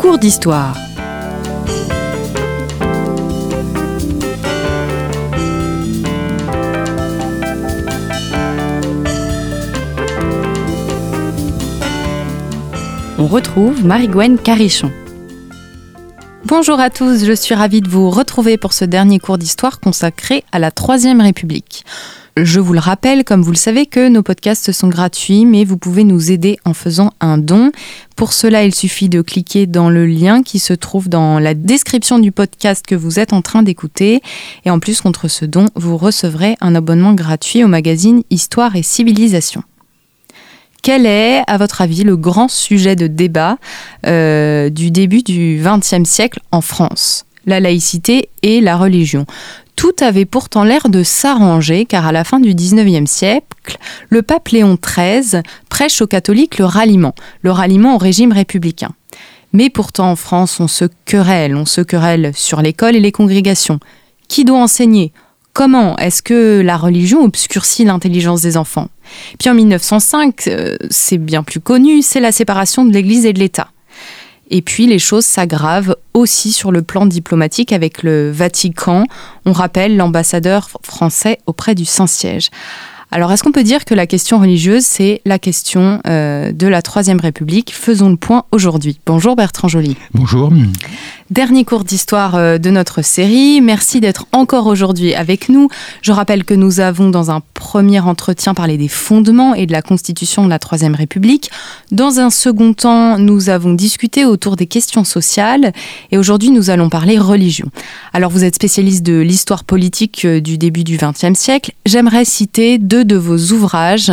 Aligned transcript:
cours 0.00 0.16
d'histoire. 0.16 0.74
On 13.18 13.26
retrouve 13.26 13.84
Marie-Gwen 13.84 14.38
Carichon. 14.38 14.90
Bonjour 16.50 16.80
à 16.80 16.90
tous, 16.90 17.24
je 17.24 17.32
suis 17.32 17.54
ravie 17.54 17.80
de 17.80 17.88
vous 17.88 18.10
retrouver 18.10 18.58
pour 18.58 18.72
ce 18.72 18.84
dernier 18.84 19.20
cours 19.20 19.38
d'histoire 19.38 19.78
consacré 19.78 20.42
à 20.50 20.58
la 20.58 20.72
Troisième 20.72 21.20
République. 21.20 21.84
Je 22.36 22.58
vous 22.58 22.72
le 22.72 22.80
rappelle, 22.80 23.22
comme 23.22 23.42
vous 23.42 23.52
le 23.52 23.56
savez, 23.56 23.86
que 23.86 24.08
nos 24.08 24.24
podcasts 24.24 24.72
sont 24.72 24.88
gratuits, 24.88 25.46
mais 25.46 25.62
vous 25.62 25.76
pouvez 25.76 26.02
nous 26.02 26.32
aider 26.32 26.58
en 26.64 26.74
faisant 26.74 27.12
un 27.20 27.38
don. 27.38 27.70
Pour 28.16 28.32
cela, 28.32 28.64
il 28.64 28.74
suffit 28.74 29.08
de 29.08 29.22
cliquer 29.22 29.68
dans 29.68 29.90
le 29.90 30.06
lien 30.06 30.42
qui 30.42 30.58
se 30.58 30.72
trouve 30.72 31.08
dans 31.08 31.38
la 31.38 31.54
description 31.54 32.18
du 32.18 32.32
podcast 32.32 32.84
que 32.84 32.96
vous 32.96 33.20
êtes 33.20 33.32
en 33.32 33.42
train 33.42 33.62
d'écouter. 33.62 34.20
Et 34.64 34.70
en 34.70 34.80
plus, 34.80 35.00
contre 35.00 35.28
ce 35.28 35.44
don, 35.44 35.66
vous 35.76 35.96
recevrez 35.96 36.56
un 36.60 36.74
abonnement 36.74 37.14
gratuit 37.14 37.62
au 37.62 37.68
magazine 37.68 38.24
Histoire 38.28 38.74
et 38.74 38.82
Civilisation. 38.82 39.62
Quel 40.82 41.04
est, 41.04 41.42
à 41.46 41.58
votre 41.58 41.82
avis, 41.82 42.04
le 42.04 42.16
grand 42.16 42.48
sujet 42.48 42.96
de 42.96 43.06
débat 43.06 43.58
euh, 44.06 44.70
du 44.70 44.90
début 44.90 45.22
du 45.22 45.60
XXe 45.62 46.08
siècle 46.08 46.40
en 46.52 46.60
France? 46.60 47.26
La 47.46 47.60
laïcité 47.60 48.28
et 48.42 48.60
la 48.60 48.76
religion. 48.76 49.26
Tout 49.76 49.94
avait 50.00 50.24
pourtant 50.24 50.64
l'air 50.64 50.88
de 50.88 51.02
s'arranger 51.02 51.86
car 51.86 52.06
à 52.06 52.12
la 52.12 52.24
fin 52.24 52.38
du 52.38 52.54
XIXe 52.54 53.10
siècle, 53.10 53.78
le 54.08 54.22
pape 54.22 54.48
Léon 54.48 54.76
XIII 54.80 55.42
prêche 55.68 56.02
aux 56.02 56.06
catholiques 56.06 56.58
le 56.58 56.66
ralliement, 56.66 57.14
le 57.42 57.50
ralliement 57.50 57.94
au 57.94 57.98
régime 57.98 58.32
républicain. 58.32 58.90
Mais 59.52 59.70
pourtant 59.70 60.10
en 60.10 60.16
France, 60.16 60.60
on 60.60 60.68
se 60.68 60.84
querelle, 61.04 61.56
on 61.56 61.66
se 61.66 61.80
querelle 61.80 62.32
sur 62.34 62.62
l'école 62.62 62.94
et 62.94 63.00
les 63.00 63.12
congrégations. 63.12 63.80
Qui 64.28 64.44
doit 64.44 64.62
enseigner? 64.62 65.12
Comment? 65.52 65.96
Est-ce 65.96 66.22
que 66.22 66.60
la 66.60 66.76
religion 66.76 67.24
obscurcit 67.24 67.84
l'intelligence 67.84 68.42
des 68.42 68.56
enfants? 68.56 68.88
Puis 69.38 69.48
en 69.48 69.54
1905, 69.54 70.46
euh, 70.46 70.76
c'est 70.90 71.18
bien 71.18 71.42
plus 71.42 71.60
connu, 71.60 72.02
c'est 72.02 72.20
la 72.20 72.32
séparation 72.32 72.84
de 72.84 72.92
l'Église 72.92 73.26
et 73.26 73.32
de 73.32 73.38
l'État. 73.38 73.68
Et 74.50 74.62
puis 74.62 74.86
les 74.86 74.98
choses 74.98 75.24
s'aggravent 75.24 75.96
aussi 76.12 76.52
sur 76.52 76.72
le 76.72 76.82
plan 76.82 77.06
diplomatique 77.06 77.72
avec 77.72 78.02
le 78.02 78.30
Vatican. 78.30 79.04
On 79.46 79.52
rappelle 79.52 79.96
l'ambassadeur 79.96 80.68
français 80.82 81.38
auprès 81.46 81.74
du 81.74 81.84
Saint-Siège. 81.84 82.50
Alors, 83.12 83.32
est-ce 83.32 83.42
qu'on 83.42 83.50
peut 83.50 83.64
dire 83.64 83.84
que 83.84 83.94
la 83.94 84.06
question 84.06 84.38
religieuse, 84.38 84.84
c'est 84.84 85.20
la 85.24 85.40
question 85.40 86.00
euh, 86.06 86.52
de 86.52 86.68
la 86.68 86.80
Troisième 86.80 87.18
République? 87.18 87.74
Faisons 87.74 88.08
le 88.08 88.16
point 88.16 88.44
aujourd'hui. 88.52 89.00
Bonjour 89.04 89.34
Bertrand 89.34 89.66
Joly. 89.66 89.96
Bonjour. 90.14 90.52
Dernier 91.30 91.64
cours 91.64 91.84
d'histoire 91.84 92.34
euh, 92.34 92.58
de 92.58 92.70
notre 92.70 93.02
série. 93.02 93.60
Merci 93.60 94.00
d'être 94.00 94.26
encore 94.32 94.66
aujourd'hui 94.66 95.14
avec 95.14 95.48
nous. 95.48 95.68
Je 96.02 96.10
rappelle 96.10 96.42
que 96.42 96.54
nous 96.54 96.80
avons, 96.80 97.08
dans 97.08 97.30
un 97.30 97.40
premier 97.54 98.00
entretien, 98.00 98.52
parlé 98.52 98.76
des 98.76 98.88
fondements 98.88 99.54
et 99.54 99.66
de 99.66 99.70
la 99.70 99.80
constitution 99.80 100.44
de 100.44 100.50
la 100.50 100.58
Troisième 100.58 100.96
République. 100.96 101.48
Dans 101.92 102.18
un 102.18 102.30
second 102.30 102.72
temps, 102.72 103.16
nous 103.16 103.48
avons 103.48 103.74
discuté 103.74 104.24
autour 104.24 104.56
des 104.56 104.66
questions 104.66 105.04
sociales. 105.04 105.72
Et 106.10 106.18
aujourd'hui, 106.18 106.50
nous 106.50 106.68
allons 106.68 106.88
parler 106.88 107.16
religion. 107.16 107.70
Alors, 108.12 108.32
vous 108.32 108.42
êtes 108.42 108.56
spécialiste 108.56 109.04
de 109.04 109.20
l'histoire 109.20 109.62
politique 109.62 110.24
euh, 110.24 110.40
du 110.40 110.58
début 110.58 110.82
du 110.82 110.96
XXe 110.96 111.38
siècle. 111.38 111.74
J'aimerais 111.86 112.24
citer 112.24 112.78
deux 112.78 113.04
de 113.04 113.14
vos 113.14 113.38
ouvrages. 113.52 114.10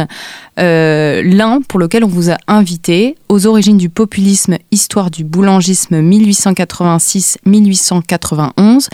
Euh, 0.59 1.21
l'un 1.23 1.61
pour 1.61 1.79
lequel 1.79 2.03
on 2.03 2.07
vous 2.07 2.31
a 2.31 2.37
invité, 2.47 3.15
Aux 3.29 3.45
origines 3.45 3.77
du 3.77 3.89
populisme, 3.89 4.57
histoire 4.71 5.11
du 5.11 5.23
boulangisme 5.23 6.01
1886-1891 6.01 8.89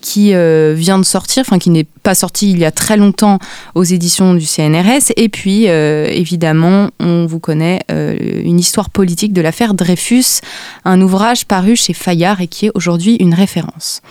qui 0.00 0.34
euh, 0.34 0.74
vient 0.76 0.98
de 0.98 1.04
sortir, 1.04 1.40
enfin 1.40 1.58
qui 1.58 1.70
n'est 1.70 1.86
pas 2.02 2.14
sorti 2.14 2.50
il 2.50 2.58
y 2.58 2.64
a 2.64 2.70
très 2.70 2.96
longtemps 2.96 3.38
aux 3.74 3.84
éditions 3.84 4.34
du 4.34 4.46
CNRS. 4.46 5.12
Et 5.16 5.28
puis, 5.28 5.68
euh, 5.68 6.06
évidemment, 6.08 6.90
on 7.00 7.26
vous 7.26 7.40
connaît 7.40 7.80
une 7.88 8.58
histoire 8.58 8.90
politique 8.90 9.32
de 9.32 9.40
l'affaire 9.40 9.74
Dreyfus, 9.74 10.40
un 10.84 11.00
ouvrage 11.00 11.46
paru 11.46 11.76
chez 11.76 11.92
Fayard 11.92 12.40
et 12.40 12.46
qui 12.46 12.66
est 12.66 12.70
aujourd'hui 12.74 13.16
une 13.16 13.34
référence. 13.34 14.02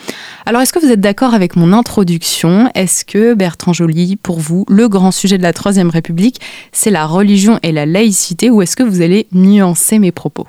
Alors, 0.46 0.62
est-ce 0.62 0.74
que 0.74 0.80
vous 0.80 0.92
êtes 0.92 1.02
d'accord 1.02 1.34
avec 1.34 1.56
mon 1.56 1.74
introduction? 1.74 2.70
Est-ce 2.76 3.06
que, 3.06 3.34
Bertrand 3.34 3.74
Joly, 3.74 4.16
pour 4.16 4.40
vous, 4.40 4.66
le 4.68 4.88
grand 4.88 5.12
sujet 5.12 5.38
de 5.38 5.44
la 5.44 5.54
Troisième 5.54 5.90
République, 5.90 6.40
c'est 6.72 6.92
la 6.92 7.06
religion 7.06 7.60
et 7.64 7.72
la 7.72 7.86
laïcité, 7.86 8.50
ou 8.50 8.62
est-ce 8.62 8.76
que 8.76 8.84
vous 8.84 9.02
allez 9.02 9.28
nuancer 9.32 10.00
mes 10.00 10.12
propos? 10.12 10.48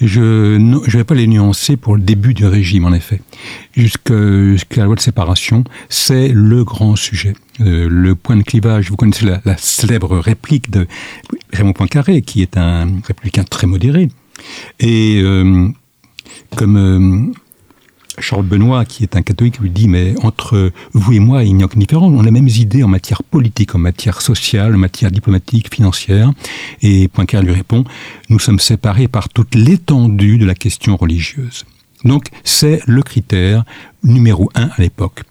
Je 0.00 0.56
ne 0.58 0.78
vais 0.90 1.04
pas 1.04 1.14
les 1.14 1.26
nuancer 1.26 1.76
pour 1.76 1.96
le 1.96 2.02
début 2.02 2.34
du 2.34 2.46
régime, 2.46 2.84
en 2.84 2.92
effet. 2.92 3.20
Jusqu'à 3.74 4.14
la 4.76 4.84
loi 4.84 4.94
de 4.94 5.00
séparation, 5.00 5.64
c'est 5.88 6.28
le 6.28 6.64
grand 6.64 6.96
sujet. 6.96 7.34
Euh, 7.60 7.88
le 7.90 8.14
point 8.14 8.36
de 8.36 8.42
clivage, 8.42 8.90
vous 8.90 8.96
connaissez 8.96 9.26
la, 9.26 9.56
célèbre 9.56 10.18
réplique 10.18 10.70
de 10.70 10.86
Raymond 11.52 11.72
Poincaré, 11.72 12.22
qui 12.22 12.42
est 12.42 12.56
un 12.56 12.88
républicain 13.06 13.44
très 13.44 13.66
modéré. 13.66 14.08
Et 14.80 15.20
euh, 15.22 15.68
comme 16.56 16.76
euh, 16.76 17.32
Charles 18.18 18.44
Benoît, 18.44 18.84
qui 18.84 19.02
est 19.02 19.16
un 19.16 19.22
catholique, 19.22 19.58
lui 19.58 19.70
dit, 19.70 19.88
mais 19.88 20.14
entre 20.22 20.72
vous 20.92 21.12
et 21.12 21.18
moi, 21.18 21.44
il 21.44 21.54
n'y 21.54 21.62
a 21.62 21.66
aucune 21.66 21.80
différence. 21.80 22.12
On 22.12 22.20
a 22.20 22.24
les 22.24 22.30
mêmes 22.30 22.48
idées 22.48 22.82
en 22.82 22.88
matière 22.88 23.22
politique, 23.22 23.74
en 23.74 23.78
matière 23.78 24.20
sociale, 24.20 24.74
en 24.74 24.78
matière 24.78 25.10
diplomatique, 25.10 25.74
financière. 25.74 26.32
Et 26.82 27.08
Poincaré 27.08 27.44
lui 27.44 27.52
répond, 27.52 27.84
nous 28.28 28.38
sommes 28.38 28.60
séparés 28.60 29.08
par 29.08 29.28
toute 29.28 29.54
l'étendue 29.54 30.38
de 30.38 30.46
la 30.46 30.54
question 30.54 30.96
religieuse. 30.96 31.64
Donc 32.04 32.26
c'est 32.44 32.80
le 32.86 33.02
critère 33.02 33.64
numéro 34.02 34.50
un 34.54 34.68
à 34.76 34.82
l'époque. 34.82 35.22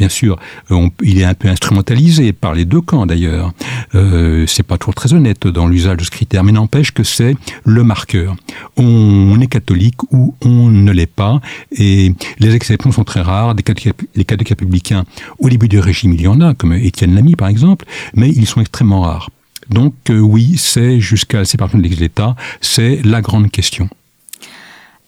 Bien 0.00 0.08
sûr, 0.08 0.38
euh, 0.70 0.88
il 1.02 1.20
est 1.20 1.24
un 1.24 1.34
peu 1.34 1.48
instrumentalisé 1.48 2.32
par 2.32 2.54
les 2.54 2.64
deux 2.64 2.80
camps 2.80 3.04
d'ailleurs. 3.04 3.52
Euh, 3.94 4.46
c'est 4.46 4.62
pas 4.62 4.78
toujours 4.78 4.94
très 4.94 5.12
honnête 5.12 5.46
dans 5.46 5.68
l'usage 5.68 5.98
de 5.98 6.04
ce 6.04 6.10
critère, 6.10 6.42
mais 6.42 6.52
n'empêche 6.52 6.92
que 6.92 7.02
c'est 7.04 7.36
le 7.66 7.84
marqueur. 7.84 8.34
On 8.78 9.38
est 9.42 9.46
catholique 9.46 10.02
ou 10.10 10.34
on 10.40 10.70
ne 10.70 10.90
l'est 10.90 11.04
pas, 11.04 11.42
et 11.72 12.14
les 12.38 12.54
exceptions 12.54 12.92
sont 12.92 13.04
très 13.04 13.20
rares. 13.20 13.54
Catholiques, 13.56 13.94
les 14.16 14.24
catholiques 14.24 14.48
républicains, 14.48 15.04
au 15.38 15.50
début 15.50 15.68
du 15.68 15.78
régime, 15.78 16.14
il 16.14 16.22
y 16.22 16.28
en 16.28 16.40
a, 16.40 16.54
comme 16.54 16.72
Étienne 16.72 17.14
Lamy 17.14 17.36
par 17.36 17.48
exemple, 17.48 17.84
mais 18.14 18.30
ils 18.30 18.46
sont 18.46 18.62
extrêmement 18.62 19.02
rares. 19.02 19.28
Donc 19.68 19.92
euh, 20.08 20.18
oui, 20.18 20.54
c'est 20.56 20.98
jusqu'à 20.98 21.40
la 21.40 21.44
séparation 21.44 21.78
de 21.78 21.86
l'État, 21.86 22.36
c'est 22.62 23.02
la 23.04 23.20
grande 23.20 23.50
question. 23.50 23.90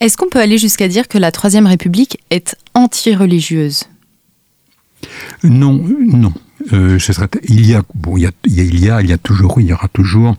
Est-ce 0.01 0.19
qu'on 0.19 0.29
peut 0.29 0.41
aller 0.41 0.59
jusqu'à 0.59 0.89
dire 0.89 1.09
que 1.09 1.17
la 1.17 1.33
Troisième 1.33 1.67
République 1.67 2.19
est 2.29 2.57
anti-religieuse? 2.75 3.85
Non, 5.45 5.85
non. 6.07 6.33
Euh, 6.73 6.99
il 7.49 7.67
y 7.67 7.75
a, 7.75 7.83
bon, 7.95 8.17
il 8.17 8.23
y 8.23 8.27
a, 8.27 8.31
il 8.45 8.81
y 8.81 8.91
a, 8.91 9.03
il 9.03 9.09
y 9.09 9.13
a 9.13 9.19
toujours, 9.19 9.61
il 9.61 9.67
y 9.67 9.73
aura 9.73 9.89
toujours 9.89 10.37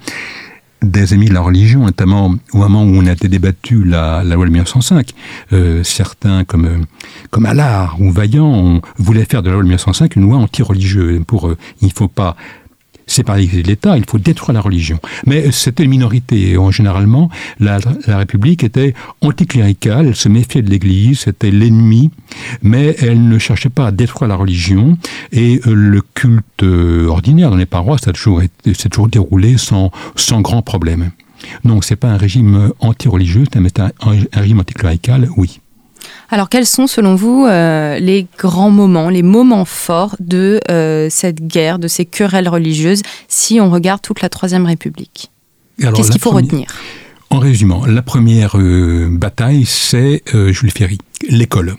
des 0.83 1.13
ennemis 1.13 1.29
de 1.29 1.33
la 1.33 1.41
religion, 1.41 1.85
notamment 1.85 2.35
au 2.51 2.57
moment 2.57 2.83
où 2.83 2.87
on 2.87 3.05
a 3.05 3.13
été 3.13 3.29
débattu 3.29 3.83
la, 3.83 4.23
loi 4.23 4.45
de 4.45 4.51
1905. 4.51 5.11
Euh, 5.53 5.83
certains, 5.83 6.43
comme 6.43 6.85
comme 7.31 7.45
Allard 7.45 7.97
ou 7.99 8.11
Vaillant, 8.11 8.81
voulaient 8.97 9.25
faire 9.25 9.41
de 9.41 9.47
la 9.47 9.53
loi 9.53 9.63
de 9.63 9.67
1905 9.67 10.15
une 10.15 10.23
loi 10.23 10.37
anti-religieuse. 10.37 11.21
Pour 11.25 11.47
euh, 11.47 11.57
il 11.81 11.87
ne 11.87 11.93
faut 11.93 12.09
pas 12.09 12.35
séparer 13.07 13.45
l'État, 13.45 13.97
il 13.97 14.05
faut 14.07 14.17
détruire 14.17 14.53
la 14.53 14.61
religion. 14.61 14.99
Mais 15.25 15.51
c'était 15.51 15.83
une 15.83 15.89
minorité. 15.89 16.57
généralement, 16.71 17.29
la, 17.59 17.79
République 18.07 18.63
était 18.63 18.93
anticléricale, 19.21 20.07
elle 20.07 20.15
se 20.15 20.29
méfiait 20.29 20.61
de 20.61 20.69
l'Église, 20.69 21.21
c'était 21.21 21.51
l'ennemi, 21.51 22.11
mais 22.61 22.95
elle 22.99 23.27
ne 23.27 23.37
cherchait 23.39 23.69
pas 23.69 23.87
à 23.87 23.91
détruire 23.91 24.27
la 24.27 24.35
religion. 24.35 24.97
Et 25.31 25.61
euh, 25.67 25.73
le 25.73 26.01
culte 26.13 26.63
euh, 26.63 27.07
ordinaire 27.07 27.49
dans 27.49 27.57
les 27.57 27.65
paroisses 27.65 28.01
s'est 28.01 28.13
toujours, 28.13 28.41
toujours 28.91 29.07
déroulé 29.07 29.57
sans, 29.57 29.91
sans 30.15 30.41
grand 30.41 30.61
problème. 30.61 31.11
Donc, 31.65 31.83
c'est 31.83 31.97
pas 31.97 32.07
un 32.07 32.17
régime 32.17 32.71
anti-religieux, 32.79 33.43
c'est 33.51 33.79
un, 33.79 33.91
un 34.01 34.39
régime 34.39 34.59
anticlérical, 34.59 35.27
oui. 35.35 35.59
Alors 36.33 36.49
quels 36.49 36.65
sont 36.65 36.87
selon 36.87 37.13
vous 37.13 37.45
euh, 37.45 37.99
les 37.99 38.25
grands 38.39 38.71
moments, 38.71 39.09
les 39.09 39.21
moments 39.21 39.65
forts 39.65 40.15
de 40.19 40.59
euh, 40.71 41.07
cette 41.11 41.45
guerre, 41.45 41.77
de 41.77 41.87
ces 41.87 42.05
querelles 42.05 42.49
religieuses, 42.49 43.03
si 43.27 43.61
on 43.61 43.69
regarde 43.69 44.01
toute 44.01 44.19
la 44.23 44.29
Troisième 44.29 44.65
République? 44.65 45.29
Qu'est-ce 45.79 46.09
qu'il 46.09 46.19
faut 46.19 46.31
retenir? 46.31 46.65
En 47.29 47.37
résumant, 47.37 47.85
la 47.85 48.01
première 48.01 48.57
euh, 48.57 49.09
bataille, 49.11 49.65
c'est 49.65 50.23
Jules 50.33 50.71
Ferry, 50.71 50.97
l'école. 51.29 51.75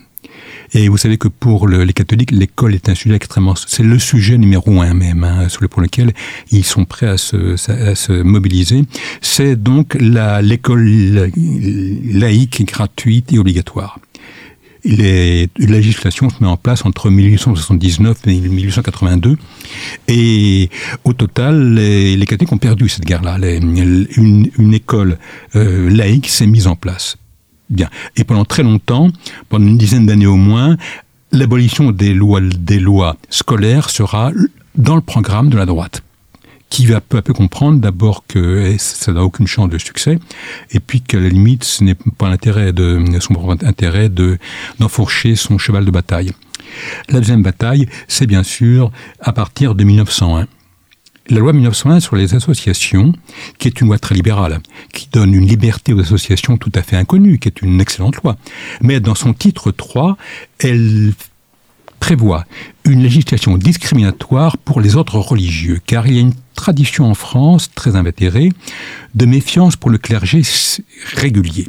Et 0.73 0.89
vous 0.89 0.99
savez 0.99 1.19
que 1.19 1.27
pour 1.27 1.67
les 1.67 1.93
catholiques, 1.93 2.31
l'école 2.31 2.77
est 2.77 2.89
un 2.89 2.95
sujet 2.95 3.17
extrêmement... 3.17 3.55
C'est 3.56 3.83
le 3.83 3.99
sujet 3.99 4.39
numéro 4.39 4.81
un 4.81 4.95
même, 4.95 5.25
hein, 5.25 5.49
pour 5.69 5.83
lequel 5.83 6.12
ils 6.53 6.65
sont 6.65 6.85
prêts 6.85 7.09
à 7.09 7.17
se, 7.17 7.55
à 7.71 7.97
se 7.97 8.12
mobiliser. 8.12 8.85
C'est 9.21 9.56
donc 9.61 9.95
l'école 9.95 11.33
laïque, 12.05 12.65
gratuite 12.67 13.33
et 13.33 13.39
obligatoire 13.41 13.99
les, 14.85 15.49
la 15.59 15.77
législation 15.77 16.29
se 16.29 16.37
met 16.41 16.47
en 16.47 16.57
place 16.57 16.85
entre 16.85 17.11
1879 17.11 18.19
et 18.27 18.41
1882. 18.41 19.37
Et 20.09 20.71
au 21.05 21.13
total, 21.13 21.75
les, 21.75 22.17
les 22.17 22.27
catholiques 22.27 22.53
ont 22.53 22.59
perdu 22.59 22.89
cette 22.89 23.05
guerre-là. 23.05 23.39
Une, 23.39 24.49
une, 24.57 24.75
école 24.75 25.19
euh, 25.57 25.91
laïque 25.91 26.29
s'est 26.29 26.47
mise 26.47 26.67
en 26.67 26.77
place. 26.77 27.17
Bien. 27.71 27.89
Et 28.17 28.25
pendant 28.25 28.45
très 28.45 28.63
longtemps, 28.63 29.11
pendant 29.49 29.67
une 29.67 29.79
dizaine 29.79 30.07
d'années 30.07 30.27
au 30.27 30.37
moins, 30.37 30.77
l'abolition 31.33 31.91
des 31.91 32.15
lois, 32.15 32.41
des 32.41 32.79
lois 32.79 33.17
scolaires 33.31 33.91
sera 33.91 34.33
dans 34.77 34.97
le 34.97 35.01
programme 35.01 35.51
de 35.51 35.57
la 35.57 35.67
droite 35.67 36.04
qui 36.75 36.87
va 36.87 37.00
peu 37.00 37.19
à 37.19 37.23
peu 37.23 37.32
comprendre 37.32 37.79
d'abord 37.79 38.25
que 38.26 38.75
ça 38.79 39.12
n'a 39.12 39.23
aucune 39.23 39.47
chance 39.47 39.69
de 39.71 39.79
succès, 39.79 40.19
et 40.73 40.81
puis 40.81 41.00
qu'à 41.00 41.21
la 41.21 41.29
limite, 41.29 41.62
ce 41.62 41.85
n'est 41.85 41.94
pas 41.94 42.29
l'intérêt 42.29 42.73
de 42.73 43.00
son 43.21 43.49
intérêt 43.62 44.09
de 44.09 44.38
d'enfourcher 44.81 45.37
son 45.37 45.56
cheval 45.56 45.85
de 45.85 45.93
bataille. 45.93 46.32
La 47.11 47.21
deuxième 47.21 47.44
bataille, 47.44 47.87
c'est 48.09 48.26
bien 48.26 48.43
sûr 48.43 48.91
à 49.21 49.32
partir 49.32 49.76
de 49.76 49.85
1901. 49.85 50.49
La 51.29 51.38
loi 51.38 51.53
1901 51.53 52.00
sur 52.00 52.17
les 52.17 52.35
associations, 52.35 53.12
qui 53.59 53.69
est 53.69 53.81
une 53.81 53.87
loi 53.87 54.00
très 54.00 54.17
libérale, 54.17 54.59
qui 54.93 55.09
donne 55.12 55.32
une 55.32 55.47
liberté 55.47 55.94
aux 55.94 56.00
associations 56.00 56.56
tout 56.56 56.73
à 56.75 56.82
fait 56.82 56.97
inconnue, 56.97 57.38
qui 57.38 57.47
est 57.47 57.62
une 57.62 57.81
excellente 57.81 58.17
loi. 58.17 58.37
Mais 58.81 58.99
dans 58.99 59.15
son 59.15 59.32
titre 59.32 59.70
3, 59.70 60.17
elle 60.59 61.12
prévoit 62.05 62.45
une 62.85 63.03
législation 63.03 63.56
discriminatoire 63.56 64.59
pour 64.59 64.83
les 64.83 64.95
ordres 64.95 65.21
religieux, 65.21 65.81
car 65.87 66.06
il 66.06 66.12
y 66.12 66.19
a 66.19 66.21
une 66.21 66.35
tradition 66.55 67.06
en 67.06 67.15
France 67.15 67.71
très 67.75 67.97
invétérée 67.97 68.53
de 69.15 69.25
méfiance 69.25 69.75
pour 69.77 69.89
le 69.89 69.97
clergé 69.97 70.43
régulier, 71.15 71.67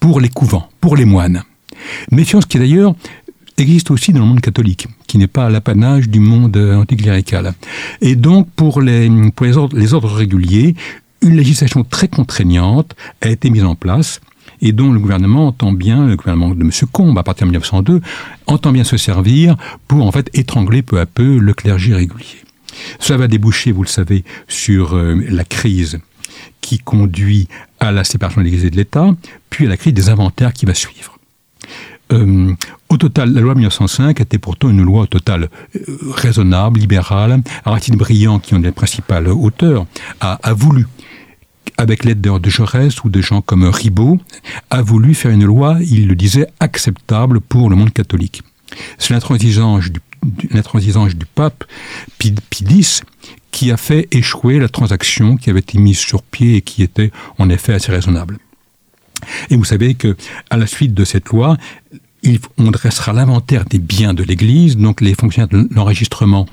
pour 0.00 0.22
les 0.22 0.30
couvents, 0.30 0.70
pour 0.80 0.96
les 0.96 1.04
moines. 1.04 1.42
Méfiance 2.10 2.46
qui 2.46 2.58
d'ailleurs 2.58 2.94
existe 3.58 3.90
aussi 3.90 4.14
dans 4.14 4.20
le 4.20 4.26
monde 4.26 4.40
catholique, 4.40 4.88
qui 5.06 5.18
n'est 5.18 5.26
pas 5.26 5.50
l'apanage 5.50 6.08
du 6.08 6.18
monde 6.18 6.56
anticlérical. 6.56 7.52
Et 8.00 8.16
donc, 8.16 8.48
pour 8.56 8.80
les, 8.80 9.10
pour 9.36 9.44
les, 9.44 9.58
ordres, 9.58 9.76
les 9.76 9.92
ordres 9.92 10.14
réguliers, 10.14 10.74
une 11.20 11.36
législation 11.36 11.84
très 11.84 12.08
contraignante 12.08 12.96
a 13.20 13.28
été 13.28 13.50
mise 13.50 13.64
en 13.64 13.74
place 13.74 14.22
et 14.64 14.72
dont 14.72 14.90
le 14.90 14.98
gouvernement 14.98 15.48
entend 15.48 15.72
bien, 15.72 16.06
le 16.06 16.16
gouvernement 16.16 16.48
de 16.48 16.62
M. 16.62 16.70
Combe, 16.90 17.18
à 17.18 17.22
partir 17.22 17.46
de 17.46 17.50
1902, 17.50 18.00
entend 18.46 18.72
bien 18.72 18.82
se 18.82 18.96
servir 18.96 19.56
pour 19.86 20.04
en 20.06 20.10
fait 20.10 20.30
étrangler 20.32 20.82
peu 20.82 20.98
à 20.98 21.06
peu 21.06 21.38
le 21.38 21.52
clergé 21.52 21.94
régulier. 21.94 22.42
Cela 22.98 23.18
va 23.18 23.28
déboucher, 23.28 23.72
vous 23.72 23.82
le 23.82 23.88
savez, 23.88 24.24
sur 24.48 24.96
euh, 24.96 25.22
la 25.28 25.44
crise 25.44 26.00
qui 26.62 26.78
conduit 26.78 27.46
à 27.78 27.92
la 27.92 28.04
séparation 28.04 28.40
de 28.40 28.46
l'Église 28.46 28.64
et 28.64 28.70
de 28.70 28.76
l'État, 28.76 29.14
puis 29.50 29.66
à 29.66 29.68
la 29.68 29.76
crise 29.76 29.92
des 29.92 30.08
inventaires 30.08 30.54
qui 30.54 30.64
va 30.64 30.72
suivre. 30.72 31.18
Euh, 32.12 32.54
au 32.88 32.96
total, 32.96 33.32
la 33.32 33.42
loi 33.42 33.54
1905 33.54 34.18
était 34.18 34.38
pourtant 34.38 34.70
une 34.70 34.82
loi 34.82 35.02
au 35.02 35.06
total 35.06 35.50
euh, 35.76 35.98
raisonnable, 36.10 36.80
libérale. 36.80 37.42
Aristide 37.66 37.96
Briand, 37.96 38.38
qui 38.38 38.54
en 38.54 38.62
est 38.62 38.66
le 38.66 38.72
principal 38.72 39.28
auteur, 39.28 39.86
a 40.20 40.52
voulu 40.54 40.86
avec 41.76 42.04
l'aide 42.04 42.20
de 42.20 42.50
Jaurès 42.50 43.02
ou 43.04 43.08
de 43.08 43.20
gens 43.20 43.40
comme 43.40 43.64
Ribot, 43.64 44.20
a 44.70 44.82
voulu 44.82 45.14
faire 45.14 45.30
une 45.30 45.44
loi, 45.44 45.78
il 45.80 46.06
le 46.06 46.14
disait, 46.14 46.46
acceptable 46.60 47.40
pour 47.40 47.70
le 47.70 47.76
monde 47.76 47.92
catholique. 47.92 48.42
C'est 48.98 49.12
l'intransigeance 49.12 49.84
du, 49.84 50.00
du 51.14 51.26
pape 51.34 51.64
Pie 52.18 52.34
X 52.52 53.02
qui 53.50 53.70
a 53.70 53.76
fait 53.76 54.08
échouer 54.10 54.58
la 54.58 54.68
transaction 54.68 55.36
qui 55.36 55.50
avait 55.50 55.60
été 55.60 55.78
mise 55.78 55.98
sur 55.98 56.22
pied 56.22 56.56
et 56.56 56.60
qui 56.60 56.82
était 56.82 57.12
en 57.38 57.48
effet 57.50 57.72
assez 57.72 57.92
raisonnable. 57.92 58.38
Et 59.48 59.56
vous 59.56 59.64
savez 59.64 59.94
que 59.94 60.16
à 60.50 60.56
la 60.56 60.66
suite 60.66 60.92
de 60.92 61.04
cette 61.04 61.28
loi, 61.28 61.56
on 62.58 62.70
dressera 62.70 63.12
l'inventaire 63.12 63.64
des 63.64 63.78
biens 63.78 64.14
de 64.14 64.22
l'Église, 64.22 64.76
donc 64.76 65.00
les 65.00 65.14
fonctionnaires 65.14 65.48
de 65.48 65.68
l'enregistrement 65.74 66.46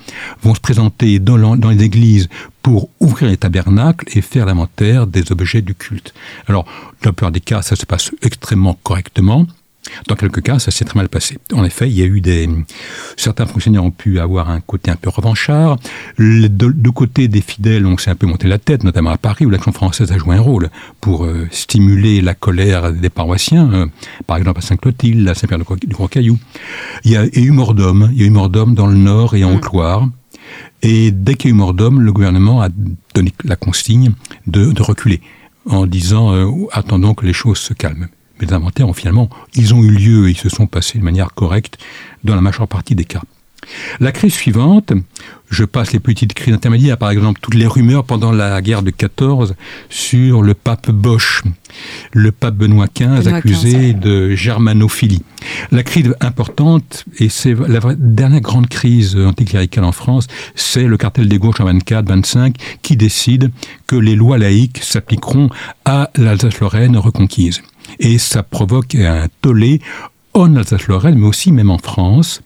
vont 0.43 0.55
se 0.55 0.59
présenter 0.59 1.19
dans, 1.19 1.55
dans 1.57 1.69
les 1.69 1.83
églises 1.83 2.29
pour 2.61 2.89
ouvrir 2.99 3.29
les 3.29 3.37
tabernacles 3.37 4.05
et 4.17 4.21
faire 4.21 4.45
l'inventaire 4.45 5.07
des 5.07 5.31
objets 5.31 5.61
du 5.61 5.75
culte. 5.75 6.13
Alors, 6.47 6.65
dans 7.01 7.09
la 7.09 7.13
plupart 7.13 7.31
des 7.31 7.39
cas, 7.39 7.61
ça 7.61 7.75
se 7.75 7.85
passe 7.85 8.11
extrêmement 8.21 8.77
correctement. 8.83 9.47
Dans 10.07 10.15
quelques 10.15 10.41
cas, 10.41 10.59
ça 10.59 10.71
s'est 10.71 10.85
très 10.85 10.97
mal 10.97 11.09
passé. 11.09 11.37
En 11.53 11.63
effet, 11.65 11.89
il 11.89 11.97
y 11.97 12.03
a 12.03 12.05
eu 12.05 12.21
des 12.21 12.47
certains 13.17 13.45
fonctionnaires 13.45 13.83
ont 13.83 13.91
pu 13.91 14.19
avoir 14.19 14.49
un 14.49 14.61
côté 14.61 14.91
un 14.91 14.95
peu 14.95 15.09
revanchard. 15.09 15.77
Les 16.17 16.49
deux, 16.49 16.71
côtés 16.91 17.27
des 17.27 17.41
fidèles, 17.41 17.85
on 17.85 17.97
s'est 17.97 18.11
un 18.11 18.15
peu 18.15 18.27
monté 18.27 18.47
la 18.47 18.59
tête, 18.59 18.83
notamment 18.83 19.09
à 19.09 19.17
Paris 19.17 19.45
où 19.45 19.49
l'action 19.49 19.71
française 19.71 20.11
a 20.11 20.17
joué 20.17 20.35
un 20.35 20.41
rôle 20.41 20.69
pour 20.99 21.25
euh, 21.25 21.47
stimuler 21.51 22.21
la 22.21 22.35
colère 22.35 22.91
des 22.93 23.09
paroissiens. 23.09 23.71
Euh, 23.73 23.85
par 24.27 24.37
exemple 24.37 24.59
à 24.59 24.61
Saint-Clotilde, 24.61 25.27
à 25.27 25.33
Saint-Pierre 25.33 25.59
du 25.59 25.93
Gros-Caillou. 25.93 26.37
Il 27.03 27.11
y 27.11 27.17
a 27.17 27.25
eu 27.25 27.51
mort 27.51 27.73
d'homme. 27.73 28.09
Il 28.13 28.21
y 28.21 28.23
a 28.23 28.27
eu 28.27 28.31
mort 28.31 28.49
d'homme 28.49 28.75
dans 28.75 28.87
le 28.87 28.97
Nord 28.97 29.35
et 29.35 29.43
en 29.43 29.51
mm. 29.51 29.55
Haute-Loire. 29.55 30.07
Et 30.83 31.11
dès 31.11 31.35
qu'il 31.35 31.49
y 31.49 31.53
a 31.53 31.55
eu 31.55 31.57
mort 31.57 31.73
d'homme, 31.73 32.01
le 32.01 32.11
gouvernement 32.11 32.61
a 32.61 32.69
donné 33.13 33.33
la 33.43 33.55
consigne 33.55 34.11
de, 34.47 34.71
de 34.71 34.81
reculer 34.81 35.21
en 35.65 35.85
disant 35.85 36.33
euh, 36.33 36.49
attendons 36.71 37.13
que 37.13 37.25
les 37.25 37.33
choses 37.33 37.59
se 37.59 37.73
calment 37.73 38.07
les 38.41 38.53
inventaires 38.53 38.87
ont 38.87 38.93
finalement, 38.93 39.29
ils 39.55 39.73
ont 39.73 39.83
eu 39.83 39.91
lieu 39.91 40.27
et 40.27 40.31
ils 40.31 40.37
se 40.37 40.49
sont 40.49 40.67
passés 40.67 40.99
de 40.99 41.03
manière 41.03 41.33
correcte 41.33 41.77
dans 42.23 42.35
la 42.35 42.41
majeure 42.41 42.67
partie 42.67 42.95
des 42.95 43.05
cas. 43.05 43.21
La 43.99 44.11
crise 44.11 44.33
suivante, 44.33 44.93
je 45.49 45.63
passe 45.65 45.93
les 45.93 45.99
petites 45.99 46.33
crises 46.33 46.53
intermédiaires, 46.53 46.97
par 46.97 47.11
exemple 47.11 47.39
toutes 47.41 47.53
les 47.53 47.67
rumeurs 47.67 48.03
pendant 48.05 48.31
la 48.31 48.61
guerre 48.61 48.81
de 48.81 48.89
14 48.89 49.55
sur 49.89 50.41
le 50.41 50.53
pape 50.53 50.89
Bosch, 50.89 51.43
le 52.11 52.31
pape 52.31 52.55
Benoît 52.55 52.87
XV 52.87 53.27
accusé 53.31 53.93
de 53.93 54.33
germanophilie. 54.35 55.23
La 55.71 55.83
crise 55.83 56.15
importante, 56.21 57.05
et 57.19 57.29
c'est 57.29 57.53
la 57.53 57.79
dernière 57.95 58.41
grande 58.41 58.67
crise 58.67 59.15
anticléricale 59.15 59.83
en 59.83 59.91
France, 59.91 60.27
c'est 60.55 60.83
le 60.85 60.97
cartel 60.97 61.27
des 61.27 61.37
gauches 61.37 61.59
en 61.59 61.71
24-25 61.71 62.55
qui 62.81 62.95
décide 62.95 63.51
que 63.87 63.95
les 63.95 64.15
lois 64.15 64.37
laïques 64.37 64.79
s'appliqueront 64.81 65.49
à 65.85 66.09
l'Alsace-Lorraine 66.15 66.97
reconquise. 66.97 67.61
Et 67.99 68.17
ça 68.17 68.43
provoque 68.43 68.95
un 68.95 69.27
tollé 69.41 69.81
en 70.33 70.55
Alsace-Lorraine, 70.55 71.17
mais 71.17 71.27
aussi 71.27 71.51
même 71.51 71.69
en 71.69 71.77
France, 71.77 72.41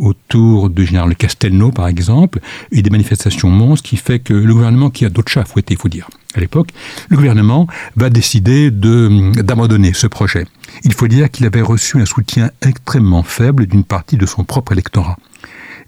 autour 0.00 0.70
du 0.70 0.86
général 0.86 1.14
Castelnau, 1.14 1.70
par 1.70 1.86
exemple, 1.86 2.40
et 2.72 2.82
des 2.82 2.90
manifestations 2.90 3.50
monstres 3.50 3.88
qui 3.88 3.96
fait 3.96 4.18
que 4.18 4.32
le 4.32 4.52
gouvernement, 4.52 4.90
qui 4.90 5.04
a 5.04 5.10
d'autres 5.10 5.30
chats 5.30 5.42
à 5.42 5.44
fouetter, 5.44 5.74
il 5.74 5.80
faut 5.80 5.88
dire, 5.88 6.08
à 6.34 6.40
l'époque, 6.40 6.70
le 7.10 7.16
gouvernement 7.16 7.66
va 7.96 8.08
décider 8.08 8.70
d'abandonner 8.70 9.92
ce 9.92 10.06
projet. 10.06 10.46
Il 10.84 10.94
faut 10.94 11.08
dire 11.08 11.30
qu'il 11.30 11.46
avait 11.46 11.60
reçu 11.60 12.00
un 12.00 12.06
soutien 12.06 12.50
extrêmement 12.62 13.22
faible 13.22 13.66
d'une 13.66 13.84
partie 13.84 14.16
de 14.16 14.26
son 14.26 14.44
propre 14.44 14.72
électorat. 14.72 15.16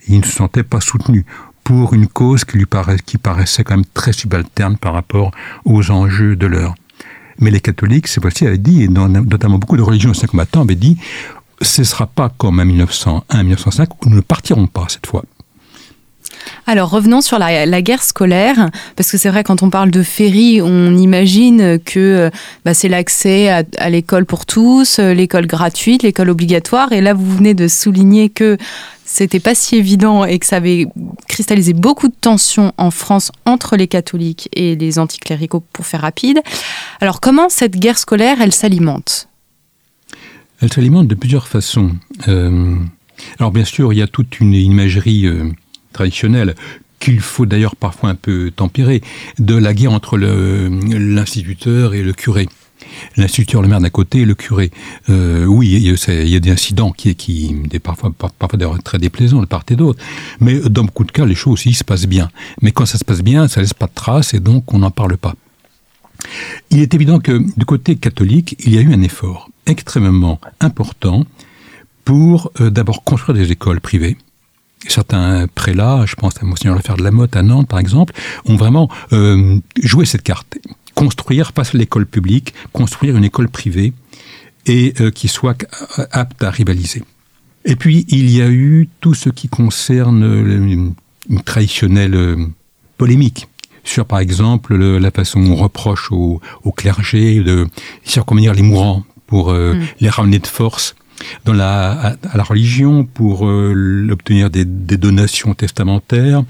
il 0.08 0.20
ne 0.20 0.24
se 0.24 0.32
sentait 0.32 0.64
pas 0.64 0.80
soutenu 0.80 1.24
pour 1.64 1.94
une 1.94 2.08
cause 2.08 2.44
qui 2.44 2.58
lui 2.58 2.66
qui 3.06 3.18
paraissait 3.18 3.64
quand 3.64 3.76
même 3.76 3.86
très 3.94 4.12
subalterne 4.12 4.76
par 4.76 4.94
rapport 4.94 5.30
aux 5.64 5.90
enjeux 5.90 6.36
de 6.36 6.46
l'heure. 6.46 6.74
Mais 7.42 7.50
les 7.50 7.60
catholiques, 7.60 8.06
c'est 8.06 8.20
fois-ci, 8.20 8.46
avaient 8.46 8.56
dit, 8.56 8.84
et 8.84 8.88
notamment 8.88 9.58
beaucoup 9.58 9.76
de 9.76 9.82
religions 9.82 10.10
anciens 10.10 10.28
combattants 10.28 10.62
avaient 10.62 10.76
dit, 10.76 10.96
ce 11.60 11.82
ne 11.82 11.84
sera 11.84 12.06
pas 12.06 12.30
comme 12.38 12.60
en 12.60 12.64
1901, 12.64 13.42
1905, 13.42 13.88
où 14.04 14.08
nous 14.08 14.16
ne 14.16 14.20
partirons 14.20 14.68
pas 14.68 14.86
cette 14.88 15.06
fois. 15.06 15.24
Alors 16.66 16.90
revenons 16.90 17.20
sur 17.20 17.38
la, 17.38 17.82
guerre 17.82 18.02
scolaire, 18.02 18.70
parce 18.96 19.10
que 19.10 19.18
c'est 19.18 19.28
vrai 19.28 19.42
quand 19.44 19.62
on 19.62 19.70
parle 19.70 19.90
de 19.90 20.02
ferry, 20.02 20.60
on 20.62 20.96
imagine 20.96 21.78
que 21.84 22.30
bah, 22.64 22.74
c'est 22.74 22.88
l'accès 22.88 23.48
à, 23.48 23.90
l'école 23.90 24.24
pour 24.24 24.46
tous, 24.46 24.98
l'école 24.98 25.46
gratuite, 25.46 26.02
l'école 26.02 26.30
obligatoire, 26.30 26.92
et 26.92 27.00
là 27.00 27.14
vous 27.14 27.36
venez 27.36 27.54
de 27.54 27.68
souligner 27.68 28.28
que 28.28 28.56
c'était 29.04 29.40
pas 29.40 29.54
si 29.54 29.76
évident 29.76 30.24
et 30.24 30.38
que 30.38 30.46
ça 30.46 30.56
avait 30.56 30.86
cristallisé 31.32 31.72
beaucoup 31.72 32.08
de 32.08 32.14
tensions 32.20 32.74
en 32.76 32.90
France 32.90 33.32
entre 33.46 33.76
les 33.76 33.88
catholiques 33.88 34.50
et 34.52 34.76
les 34.76 34.98
anticléricaux, 34.98 35.64
pour 35.72 35.86
faire 35.86 36.02
rapide. 36.02 36.40
Alors 37.00 37.22
comment 37.22 37.48
cette 37.48 37.76
guerre 37.78 37.98
scolaire, 37.98 38.42
elle 38.42 38.52
s'alimente? 38.52 39.28
Elle 40.60 40.70
s'alimente 40.70 41.08
de 41.08 41.14
plusieurs 41.14 41.48
façons. 41.48 41.92
Euh, 42.28 42.76
alors 43.38 43.50
bien 43.50 43.64
sûr, 43.64 43.94
il 43.94 43.98
y 43.98 44.02
a 44.02 44.06
toute 44.06 44.40
une 44.40 44.52
imagerie 44.52 45.26
euh, 45.26 45.50
traditionnelle 45.94 46.54
qu'il 47.00 47.20
faut 47.20 47.46
d'ailleurs 47.46 47.76
parfois 47.76 48.10
un 48.10 48.14
peu 48.14 48.52
tempérer, 48.54 49.00
de 49.38 49.56
la 49.56 49.72
guerre 49.72 49.92
entre 49.92 50.18
l'instituteur 50.18 51.94
et 51.94 52.02
le 52.02 52.12
curé 52.12 52.46
l'instituteur, 53.16 53.62
le 53.62 53.68
maire 53.68 53.80
d'un 53.80 53.90
côté 53.90 54.24
le 54.24 54.34
curé. 54.34 54.70
Euh, 55.08 55.44
oui, 55.46 55.70
il 55.70 55.82
y, 55.82 56.36
a, 56.36 56.40
des 56.40 56.50
incidents 56.50 56.92
qui, 56.92 57.14
qui 57.14 57.54
parfois, 57.82 58.12
parfois 58.12 58.58
très 58.84 58.98
déplaisants 58.98 59.40
de 59.40 59.46
part 59.46 59.64
et 59.70 59.76
d'autre. 59.76 60.02
Mais 60.40 60.58
dans 60.60 60.84
beaucoup 60.84 61.04
de 61.04 61.12
cas, 61.12 61.24
les 61.24 61.34
choses 61.34 61.54
aussi 61.54 61.74
se 61.74 61.84
passent 61.84 62.06
bien. 62.06 62.30
Mais 62.60 62.72
quand 62.72 62.86
ça 62.86 62.98
se 62.98 63.04
passe 63.04 63.22
bien, 63.22 63.48
ça 63.48 63.60
laisse 63.60 63.74
pas 63.74 63.86
de 63.86 63.94
traces 63.94 64.34
et 64.34 64.40
donc 64.40 64.72
on 64.72 64.78
n'en 64.78 64.90
parle 64.90 65.16
pas. 65.16 65.34
Il 66.70 66.80
est 66.80 66.94
évident 66.94 67.18
que 67.18 67.42
du 67.56 67.64
côté 67.64 67.96
catholique, 67.96 68.56
il 68.60 68.74
y 68.74 68.78
a 68.78 68.80
eu 68.80 68.92
un 68.92 69.02
effort 69.02 69.50
extrêmement 69.66 70.40
important 70.60 71.24
pour 72.04 72.50
euh, 72.60 72.70
d'abord 72.70 73.04
construire 73.04 73.36
des 73.36 73.52
écoles 73.52 73.80
privées. 73.80 74.16
Certains 74.88 75.46
prélats, 75.46 76.04
je 76.06 76.16
pense 76.16 76.34
à 76.40 76.44
Monseigneur 76.44 76.76
Lefer 76.76 76.94
de 76.98 77.04
la 77.04 77.12
Motte 77.12 77.36
à 77.36 77.42
Nantes 77.42 77.68
par 77.68 77.78
exemple, 77.78 78.14
ont 78.46 78.56
vraiment 78.56 78.88
euh, 79.12 79.58
joué 79.80 80.04
cette 80.06 80.22
carte 80.22 80.58
construire, 80.94 81.52
pas 81.52 81.62
l'école 81.74 82.06
publique, 82.06 82.54
construire 82.72 83.16
une 83.16 83.24
école 83.24 83.48
privée 83.48 83.92
et 84.66 84.94
euh, 85.00 85.10
qui 85.10 85.28
soit 85.28 85.56
apte 86.10 86.42
à 86.42 86.50
rivaliser. 86.50 87.02
Et 87.64 87.76
puis, 87.76 88.04
il 88.08 88.30
y 88.30 88.42
a 88.42 88.48
eu 88.48 88.88
tout 89.00 89.14
ce 89.14 89.28
qui 89.30 89.48
concerne 89.48 90.22
une 90.24 91.42
traditionnelle 91.42 92.14
euh, 92.14 92.36
polémique 92.98 93.48
sur, 93.84 94.06
par 94.06 94.20
exemple, 94.20 94.76
la 94.76 95.10
façon 95.10 95.40
on 95.40 95.56
reproche 95.56 96.12
au, 96.12 96.40
clergé 96.76 97.40
de 97.40 97.66
circonvenir 98.04 98.54
les 98.54 98.62
mourants 98.62 99.02
pour 99.26 99.52
mm. 99.52 99.80
les 99.98 100.08
ramener 100.08 100.38
de 100.38 100.46
force 100.46 100.94
dans 101.44 101.52
la, 101.52 101.90
à, 101.90 102.36
la 102.36 102.44
religion 102.44 103.04
pour 103.04 103.42
obtenir 103.42 104.50
des, 104.50 104.64
des, 104.64 104.96
donations 104.98 105.54
testamentaires, 105.54 106.44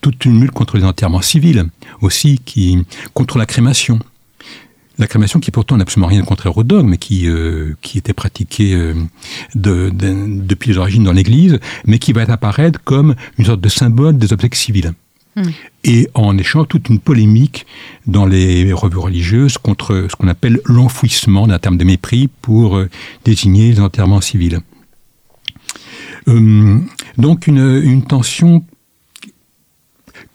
toute 0.00 0.24
une 0.26 0.40
lutte 0.40 0.52
contre 0.52 0.76
les 0.76 0.84
enterrements 0.84 1.22
civils 1.22 1.66
aussi, 2.00 2.40
qui 2.44 2.84
contre 3.14 3.38
la 3.38 3.46
crémation. 3.46 3.98
La 4.98 5.06
crémation 5.06 5.40
qui 5.40 5.50
pourtant 5.50 5.76
n'a 5.76 5.82
absolument 5.82 6.06
rien 6.06 6.20
de 6.20 6.26
contraire 6.26 6.56
au 6.56 6.64
dogme, 6.64 6.88
mais 6.88 6.96
qui, 6.96 7.28
euh, 7.28 7.74
qui 7.82 7.98
était 7.98 8.14
pratiquée 8.14 8.74
euh, 8.74 8.94
de, 9.54 9.90
depuis 9.92 10.70
les 10.70 10.78
origines 10.78 11.04
dans 11.04 11.12
l'Église, 11.12 11.58
mais 11.86 11.98
qui 11.98 12.14
va 12.14 12.22
apparaître 12.22 12.80
comme 12.82 13.14
une 13.38 13.44
sorte 13.44 13.60
de 13.60 13.68
symbole 13.68 14.16
des 14.16 14.32
obsèques 14.32 14.54
civiles. 14.54 14.92
Hmm. 15.36 15.50
Et 15.84 16.08
en 16.14 16.38
échange, 16.38 16.68
toute 16.68 16.88
une 16.88 16.98
polémique 16.98 17.66
dans 18.06 18.24
les 18.24 18.72
revues 18.72 18.96
religieuses 18.96 19.58
contre 19.58 20.06
ce 20.10 20.16
qu'on 20.16 20.28
appelle 20.28 20.60
l'enfouissement 20.64 21.46
d'un 21.46 21.58
terme 21.58 21.76
de 21.76 21.84
mépris 21.84 22.30
pour 22.40 22.78
euh, 22.78 22.88
désigner 23.26 23.72
les 23.72 23.80
enterrements 23.80 24.22
civils. 24.22 24.60
donc 26.26 27.46
une, 27.46 27.80
une 27.84 28.02
tension 28.02 28.64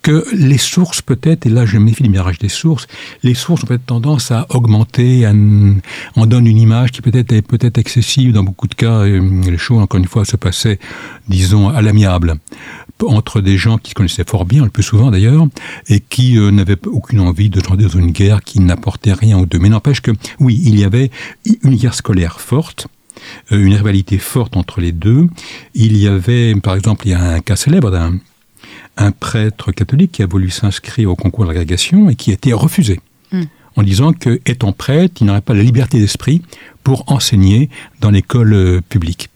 que 0.02 0.24
les 0.32 0.58
sources 0.58 1.00
peut-être, 1.00 1.46
et 1.46 1.50
là 1.50 1.64
je 1.64 1.78
méfie 1.78 2.02
du 2.02 2.10
mirage 2.10 2.38
des 2.38 2.48
sources, 2.48 2.86
les 3.22 3.34
sources 3.34 3.62
ont 3.64 3.66
peut-être 3.66 3.86
tendance 3.86 4.30
à 4.30 4.46
augmenter, 4.50 5.26
en 5.26 6.26
donnent 6.26 6.46
une 6.46 6.58
image 6.58 6.90
qui 6.90 7.02
peut-être 7.02 7.32
est 7.32 7.42
peut-être 7.42 7.78
excessive 7.78 8.32
dans 8.32 8.42
beaucoup 8.42 8.66
de 8.66 8.74
cas. 8.74 9.04
les 9.04 9.58
choses, 9.58 9.80
encore 9.80 9.98
une 9.98 10.06
fois, 10.06 10.24
se 10.24 10.36
passaient, 10.36 10.78
disons, 11.28 11.68
à 11.68 11.82
l'amiable 11.82 12.38
entre 13.08 13.40
des 13.40 13.56
gens 13.56 13.78
qui 13.78 13.90
se 13.90 13.94
connaissaient 13.94 14.24
fort 14.28 14.44
bien, 14.44 14.64
le 14.64 14.70
plus 14.70 14.82
souvent 14.82 15.10
d'ailleurs, 15.10 15.46
et 15.88 16.00
qui 16.00 16.38
euh, 16.38 16.50
n'avaient 16.50 16.78
aucune 16.86 17.20
envie 17.20 17.50
de 17.50 17.60
tomber 17.60 17.84
dans 17.84 17.98
une 17.98 18.10
guerre 18.10 18.42
qui 18.42 18.60
n'apportait 18.60 19.12
rien 19.12 19.38
aux 19.38 19.46
deux. 19.46 19.58
Mais 19.58 19.68
n'empêche 19.68 20.00
que, 20.00 20.12
oui, 20.40 20.60
il 20.64 20.78
y 20.78 20.84
avait 20.84 21.10
une 21.62 21.76
guerre 21.76 21.94
scolaire 21.94 22.40
forte, 22.40 22.86
euh, 23.50 23.64
une 23.64 23.74
rivalité 23.74 24.18
forte 24.18 24.56
entre 24.56 24.80
les 24.80 24.92
deux. 24.92 25.28
Il 25.74 25.96
y 25.96 26.06
avait, 26.06 26.54
par 26.56 26.74
exemple, 26.74 27.06
il 27.06 27.10
y 27.10 27.14
a 27.14 27.22
un 27.22 27.40
cas 27.40 27.56
célèbre 27.56 27.90
d'un 27.90 28.18
un 28.96 29.10
prêtre 29.10 29.72
catholique 29.72 30.12
qui 30.12 30.22
a 30.22 30.26
voulu 30.26 30.50
s'inscrire 30.50 31.10
au 31.10 31.16
concours 31.16 31.46
d'agrégation 31.46 32.10
et 32.10 32.14
qui 32.14 32.30
a 32.30 32.34
été 32.34 32.52
refusé. 32.52 33.00
Hmm. 33.32 33.44
En 33.76 33.82
disant 33.82 34.12
que, 34.12 34.40
étant 34.44 34.72
prêtre, 34.72 35.14
il 35.20 35.26
n'aurait 35.26 35.40
pas 35.40 35.54
la 35.54 35.62
liberté 35.62 35.98
d'esprit 35.98 36.42
pour 36.84 37.04
enseigner 37.10 37.70
dans 38.00 38.10
l'école 38.10 38.52
euh, 38.52 38.80
publique. 38.86 39.30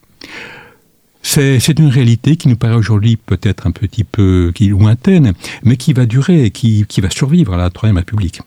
C'est 1.23 1.79
une 1.81 1.89
réalité 1.89 2.37
qui 2.37 2.47
nous 2.47 2.57
paraît 2.57 2.77
aujourd'hui 2.77 3.17
peut-être 3.17 3.67
un 3.67 3.73
petit 3.73 4.05
peu 4.05 4.53
lointaine, 4.61 5.33
mais 5.65 5.77
qui 5.77 5.93
va 5.93 6.07
durer, 6.07 6.53
qui, 6.53 6.85
qui 6.89 7.01
va 7.01 7.11
survivre 7.11 7.53
à 7.53 7.57
la 7.57 7.69
Troisième 7.69 7.97
République. 7.97 8.41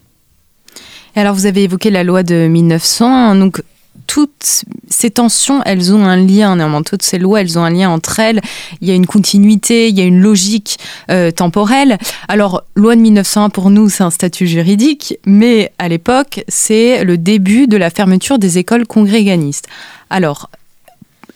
Alors 1.14 1.36
vous 1.36 1.46
avez 1.46 1.64
évoqué 1.64 1.90
la 1.90 2.06
loi 2.06 2.24
de 2.24 2.48
1900, 2.48 3.36
donc 3.36 3.62
toutes 4.10 4.66
ces 4.90 5.12
tensions, 5.12 5.62
elles 5.66 5.94
ont 5.94 6.04
un 6.04 6.18
lien, 6.18 6.56
néanmoins, 6.56 6.82
toutes 6.82 7.04
ces 7.04 7.20
lois, 7.20 7.42
elles 7.42 7.60
ont 7.60 7.64
un 7.64 7.70
lien 7.70 7.92
entre 7.92 8.20
elles. 8.20 8.42
Il 8.82 8.88
y 8.88 8.92
a 8.92 8.96
une 8.96 9.06
continuité, 9.06 9.88
il 9.88 9.96
y 9.96 10.02
a 10.02 10.04
une 10.04 10.20
logique 10.20 10.80
euh, 11.12 11.30
temporelle. 11.30 12.00
Alors, 12.28 12.64
loi 12.76 12.96
de 12.96 13.02
1901, 13.02 13.50
pour 13.50 13.70
nous, 13.70 13.88
c'est 13.88 14.02
un 14.02 14.10
statut 14.10 14.48
juridique, 14.48 15.20
mais 15.28 15.72
à 15.78 15.88
l'époque, 15.88 16.44
c'est 16.48 17.04
le 17.04 17.20
début 17.20 17.68
de 17.68 17.78
la 17.78 17.92
fermeture 17.92 18.40
des 18.40 18.58
écoles 18.58 18.88
congréganistes. 18.88 19.68
Alors, 20.10 20.50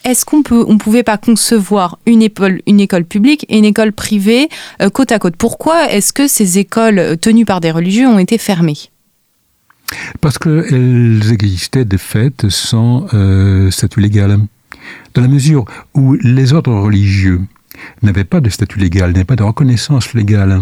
est-ce 0.03 0.25
qu'on 0.25 0.42
peut, 0.42 0.65
on 0.68 0.80
pouvait 0.80 1.03
pas 1.03 1.18
concevoir 1.18 2.00
une 2.08 2.24
école, 2.24 2.60
une 2.65 2.80
école 2.80 3.06
publique 3.06 3.46
et 3.50 3.60
une 3.60 3.65
école 3.65 3.94
privée 3.94 4.50
euh, 4.82 4.89
côte 4.89 5.12
à 5.12 5.20
côte? 5.20 5.36
Pourquoi 5.38 5.92
est-ce 5.92 6.12
que 6.12 6.27
ces 6.27 6.58
écoles 6.58 7.20
tenues 7.22 7.46
par 7.46 7.62
des 7.62 7.70
religieux 7.70 8.08
ont 8.08 8.18
été 8.18 8.39
fermées? 8.39 8.89
Parce 10.22 10.38
qu'elles 10.38 11.32
existaient 11.32 11.86
de 11.86 11.98
fait 11.98 12.50
sans 12.50 13.08
euh, 13.13 13.72
statut 13.72 14.00
légal. 14.00 14.40
Dans 15.13 15.22
la 15.22 15.28
mesure 15.28 15.66
où 15.94 16.13
les 16.13 16.54
ordres 16.54 16.74
religieux 16.74 17.42
n'avaient 18.02 18.24
pas 18.24 18.42
de 18.42 18.50
statut 18.50 18.80
légal, 18.80 19.12
n'avaient 19.12 19.24
pas 19.24 19.36
de 19.36 19.44
reconnaissance 19.44 20.13
légale, 20.13 20.62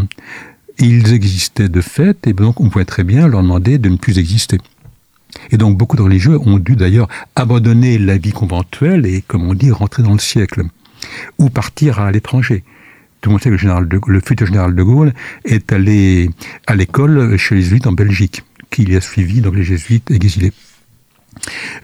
ils 0.79 1.13
existaient 1.13 1.69
de 1.69 1.81
fait, 1.81 2.27
et 2.27 2.33
donc 2.33 2.59
on 2.59 2.69
pouvait 2.69 2.85
très 2.85 3.03
bien 3.03 3.27
leur 3.27 3.41
demander 3.41 3.77
de 3.77 3.89
ne 3.89 3.97
plus 3.97 4.17
exister. 4.17 4.57
Et 5.51 5.57
donc 5.57 5.77
beaucoup 5.77 5.95
de 5.95 6.01
religieux 6.01 6.39
ont 6.39 6.57
dû 6.57 6.75
d'ailleurs 6.75 7.07
abandonner 7.35 7.97
la 7.97 8.17
vie 8.17 8.31
conventuelle 8.31 9.05
et, 9.05 9.21
comme 9.21 9.47
on 9.47 9.53
dit, 9.53 9.71
rentrer 9.71 10.03
dans 10.03 10.13
le 10.13 10.19
siècle, 10.19 10.63
ou 11.37 11.49
partir 11.49 11.99
à 11.99 12.11
l'étranger. 12.11 12.63
Tout 13.21 13.29
le 13.29 13.33
monde 13.33 13.41
sait 13.41 13.51
que 13.51 14.11
le, 14.11 14.19
futur 14.19 14.47
général 14.47 14.75
de 14.75 14.83
Gaulle 14.83 15.13
est 15.45 15.71
allé 15.71 16.31
à 16.65 16.75
l'école 16.75 17.37
chez 17.37 17.55
les 17.55 17.61
jésuites 17.61 17.85
en 17.85 17.91
Belgique 17.91 18.43
qu'il 18.71 18.95
a 18.95 19.01
suivi 19.01 19.41
donc 19.41 19.55
les 19.55 19.63
jésuites 19.63 20.09
exilés. 20.09 20.53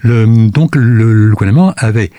Le, 0.00 0.48
donc 0.48 0.74
le, 0.76 1.30
gouvernement 1.30 1.72
avait 1.76 2.10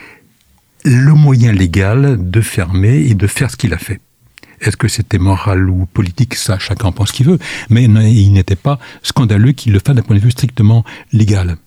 le 0.86 1.14
moyen 1.14 1.52
légal 1.52 2.18
de 2.20 2.42
fermer 2.42 3.06
et 3.08 3.14
de 3.14 3.28
faire 3.28 3.52
ce 3.52 3.58
qu'il 3.58 3.74
a 3.74 3.78
fait. 3.78 4.00
Est-ce 4.62 4.78
que 4.78 4.88
c'était 4.88 5.20
moral 5.20 5.70
ou 5.70 5.86
politique 5.86 6.36
Ça, 6.36 6.60
chacun 6.60 6.92
pense 6.92 7.10
ce 7.10 7.14
qu'il 7.14 7.28
veut. 7.28 7.40
Mais 7.70 7.84
il 7.84 8.34
n'était 8.34 8.56
pas 8.56 8.80
scandaleux 9.04 9.54
qu'il 9.54 9.72
le 9.72 9.80
fasse 9.80 9.96
d'un 9.96 10.02
point 10.02 10.16
de 10.16 10.22
vue 10.22 10.32
strictement 10.32 10.84
légal. 11.14 11.58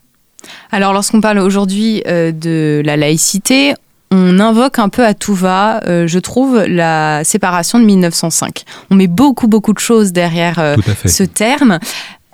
Alors, 0.71 0.93
lorsqu'on 0.93 1.21
parle 1.21 1.39
aujourd'hui 1.39 2.03
euh, 2.07 2.31
de 2.31 2.81
la 2.85 2.97
laïcité, 2.97 3.73
on 4.11 4.39
invoque 4.39 4.77
un 4.77 4.89
peu 4.89 5.05
à 5.05 5.13
tout 5.13 5.33
va, 5.33 5.83
euh, 5.87 6.05
je 6.05 6.19
trouve, 6.19 6.63
la 6.67 7.23
séparation 7.23 7.79
de 7.79 7.85
1905. 7.85 8.63
On 8.91 8.95
met 8.95 9.07
beaucoup, 9.07 9.47
beaucoup 9.47 9.73
de 9.73 9.79
choses 9.79 10.11
derrière 10.11 10.59
euh, 10.59 10.75
ce 11.05 11.23
terme. 11.23 11.79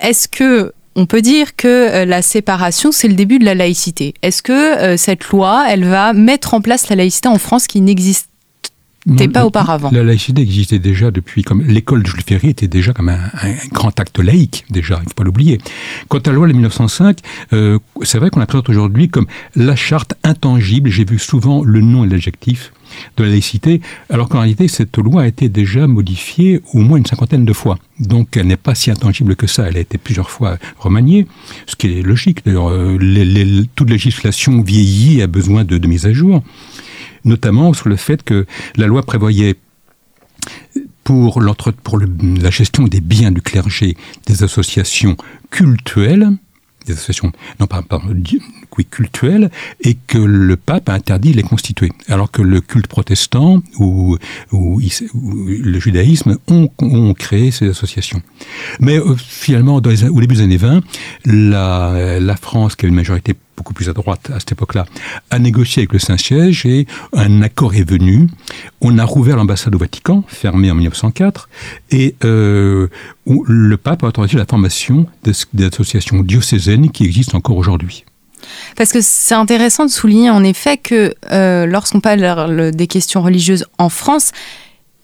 Est-ce 0.00 0.28
que 0.28 0.72
on 0.96 1.06
peut 1.06 1.22
dire 1.22 1.56
que 1.56 1.68
euh, 1.68 2.04
la 2.04 2.20
séparation, 2.22 2.92
c'est 2.92 3.08
le 3.08 3.14
début 3.14 3.38
de 3.38 3.44
la 3.44 3.54
laïcité? 3.54 4.14
Est-ce 4.22 4.42
que 4.42 4.52
euh, 4.52 4.96
cette 4.96 5.28
loi, 5.28 5.66
elle 5.68 5.84
va 5.84 6.12
mettre 6.12 6.54
en 6.54 6.60
place 6.60 6.88
la 6.88 6.96
laïcité 6.96 7.28
en 7.28 7.38
France 7.38 7.66
qui 7.66 7.80
n'existe 7.80 8.28
pas 9.32 9.46
auparavant? 9.46 9.90
La 9.92 10.02
laïcité 10.02 10.42
existait 10.42 10.78
déjà 10.78 11.10
depuis, 11.10 11.42
comme 11.42 11.62
l'école 11.62 12.02
de 12.02 12.08
Jules 12.08 12.24
Ferry 12.26 12.48
était 12.48 12.68
déjà 12.68 12.92
comme 12.92 13.08
un, 13.08 13.20
grand 13.72 13.98
acte 14.00 14.18
laïque, 14.18 14.64
déjà, 14.68 14.96
il 14.96 15.04
ne 15.04 15.08
faut 15.08 15.14
pas 15.14 15.24
l'oublier. 15.24 15.58
Quant 16.08 16.18
à 16.18 16.28
la 16.30 16.32
loi 16.32 16.48
de 16.48 16.52
1905, 16.52 17.18
euh, 17.52 17.78
c'est 18.02 18.18
vrai 18.18 18.30
qu'on 18.30 18.40
la 18.40 18.46
présente 18.46 18.68
aujourd'hui 18.68 19.08
comme 19.08 19.26
la 19.54 19.76
charte 19.76 20.14
intangible, 20.24 20.90
j'ai 20.90 21.04
vu 21.04 21.18
souvent 21.18 21.62
le 21.62 21.80
nom 21.80 22.04
et 22.04 22.08
l'adjectif 22.08 22.72
de 23.16 23.24
la 23.24 23.30
laïcité, 23.30 23.80
alors 24.08 24.28
qu'en 24.28 24.40
réalité, 24.40 24.68
cette 24.68 24.96
loi 24.98 25.22
a 25.22 25.26
été 25.26 25.48
déjà 25.48 25.86
modifiée 25.86 26.60
au 26.74 26.78
moins 26.78 26.98
une 26.98 27.06
cinquantaine 27.06 27.44
de 27.44 27.52
fois. 27.52 27.78
Donc 27.98 28.36
elle 28.36 28.46
n'est 28.46 28.56
pas 28.56 28.74
si 28.74 28.90
intangible 28.90 29.36
que 29.36 29.46
ça, 29.46 29.68
elle 29.68 29.76
a 29.76 29.80
été 29.80 29.98
plusieurs 29.98 30.30
fois 30.30 30.58
remaniée, 30.78 31.26
ce 31.66 31.76
qui 31.76 31.98
est 31.98 32.02
logique. 32.02 32.44
D'ailleurs, 32.44 32.70
euh, 32.70 32.98
toute 33.74 33.90
législation 33.90 34.62
vieillit 34.62 35.22
a 35.22 35.26
besoin 35.26 35.64
de, 35.64 35.78
de 35.78 35.86
mise 35.86 36.06
à 36.06 36.12
jour 36.12 36.42
notamment 37.24 37.72
sur 37.72 37.88
le 37.88 37.96
fait 37.96 38.22
que 38.22 38.46
la 38.76 38.86
loi 38.86 39.02
prévoyait 39.02 39.56
pour, 41.04 41.42
pour 41.82 41.98
la 41.98 42.50
gestion 42.50 42.84
des 42.84 43.00
biens 43.00 43.32
du 43.32 43.42
clergé 43.42 43.96
des 44.26 44.42
associations 44.42 45.16
cultuelles, 45.50 46.30
des 46.86 46.92
associations, 46.92 47.32
non 47.58 47.66
pas, 47.66 47.82
oui, 48.78 48.86
cultuelles, 48.90 49.50
et 49.82 49.96
que 50.06 50.18
le 50.18 50.56
pape 50.56 50.88
a 50.88 50.94
interdit 50.94 51.32
de 51.32 51.36
les 51.36 51.42
constituer. 51.42 51.90
Alors 52.08 52.30
que 52.30 52.42
le 52.42 52.60
culte 52.60 52.86
protestant 52.86 53.62
ou, 53.78 54.16
ou, 54.52 54.80
le 54.80 55.78
judaïsme 55.78 56.38
ont, 56.48 56.70
ont, 56.78 57.14
créé 57.14 57.50
ces 57.50 57.68
associations. 57.68 58.22
Mais 58.78 58.98
euh, 58.98 59.14
finalement, 59.16 59.80
dans 59.80 59.90
les, 59.90 60.04
au 60.04 60.20
début 60.20 60.36
des 60.36 60.42
années 60.42 60.56
20, 60.56 60.82
la, 61.26 62.18
la 62.20 62.36
France, 62.36 62.76
qui 62.76 62.86
avait 62.86 62.90
une 62.90 62.96
majorité 62.96 63.34
beaucoup 63.60 63.74
plus 63.74 63.90
à 63.90 63.92
droite 63.92 64.30
à 64.34 64.40
cette 64.40 64.52
époque-là, 64.52 64.86
a 65.30 65.38
négocié 65.38 65.82
avec 65.82 65.92
le 65.92 65.98
Saint-Siège 65.98 66.64
et 66.64 66.86
un 67.12 67.42
accord 67.42 67.74
est 67.74 67.86
venu. 67.86 68.26
On 68.80 68.96
a 68.96 69.04
rouvert 69.04 69.36
l'ambassade 69.36 69.74
au 69.74 69.78
Vatican, 69.78 70.24
fermée 70.28 70.70
en 70.70 70.74
1904, 70.76 71.50
et 71.90 72.14
euh, 72.24 72.88
le 73.26 73.76
pape 73.76 74.02
a 74.02 74.06
autorisé 74.06 74.38
la 74.38 74.46
formation 74.46 75.06
des, 75.24 75.64
associations 75.66 76.20
diocésaines 76.20 76.90
qui 76.90 77.04
existent 77.04 77.36
encore 77.36 77.58
aujourd'hui. 77.58 78.06
Parce 78.76 78.92
que 78.92 79.02
c'est 79.02 79.34
intéressant 79.34 79.84
de 79.84 79.90
souligner 79.90 80.30
en 80.30 80.42
effet 80.42 80.78
que 80.78 81.14
euh, 81.30 81.66
lorsqu'on 81.66 82.00
parle 82.00 82.70
des 82.70 82.86
questions 82.86 83.20
religieuses 83.20 83.66
en 83.76 83.90
France, 83.90 84.32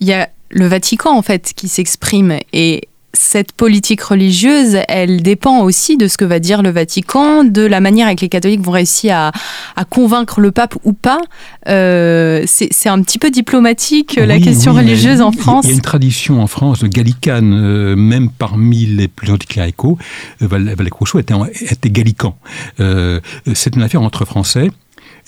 il 0.00 0.08
y 0.08 0.14
a 0.14 0.30
le 0.48 0.66
Vatican 0.66 1.14
en 1.14 1.22
fait 1.22 1.52
qui 1.54 1.68
s'exprime 1.68 2.38
et 2.54 2.88
cette 3.16 3.52
politique 3.52 4.02
religieuse, 4.02 4.78
elle 4.88 5.22
dépend 5.22 5.62
aussi 5.62 5.96
de 5.96 6.06
ce 6.06 6.16
que 6.16 6.24
va 6.24 6.38
dire 6.38 6.62
le 6.62 6.70
Vatican, 6.70 7.44
de 7.44 7.62
la 7.62 7.80
manière 7.80 8.06
avec 8.06 8.20
les 8.20 8.28
catholiques 8.28 8.60
vont 8.60 8.72
réussir 8.72 9.16
à, 9.16 9.84
convaincre 9.88 10.40
le 10.40 10.50
pape 10.50 10.76
ou 10.84 10.92
pas. 10.92 11.20
Euh, 11.68 12.44
c'est 12.46 12.88
un 12.88 13.00
petit 13.02 13.18
peu 13.18 13.30
diplomatique 13.30 14.16
la 14.16 14.38
question 14.38 14.72
religieuse 14.72 15.20
en 15.20 15.32
France. 15.32 15.64
Il 15.64 15.70
y 15.70 15.72
a 15.72 15.76
une 15.76 15.82
tradition 15.82 16.42
en 16.42 16.46
France 16.46 16.84
gallicane, 16.84 17.52
euh, 17.54 17.96
même 17.96 18.30
parmi 18.30 18.86
les 18.86 19.08
plus 19.08 19.30
anticléricaux. 19.30 19.98
Euh, 20.42 20.74
Rousseau 20.92 21.18
était, 21.18 21.34
était 21.70 21.90
gallican. 21.90 22.36
c'est 22.78 23.76
une 23.76 23.82
affaire 23.82 24.02
entre 24.02 24.24
Français 24.24 24.70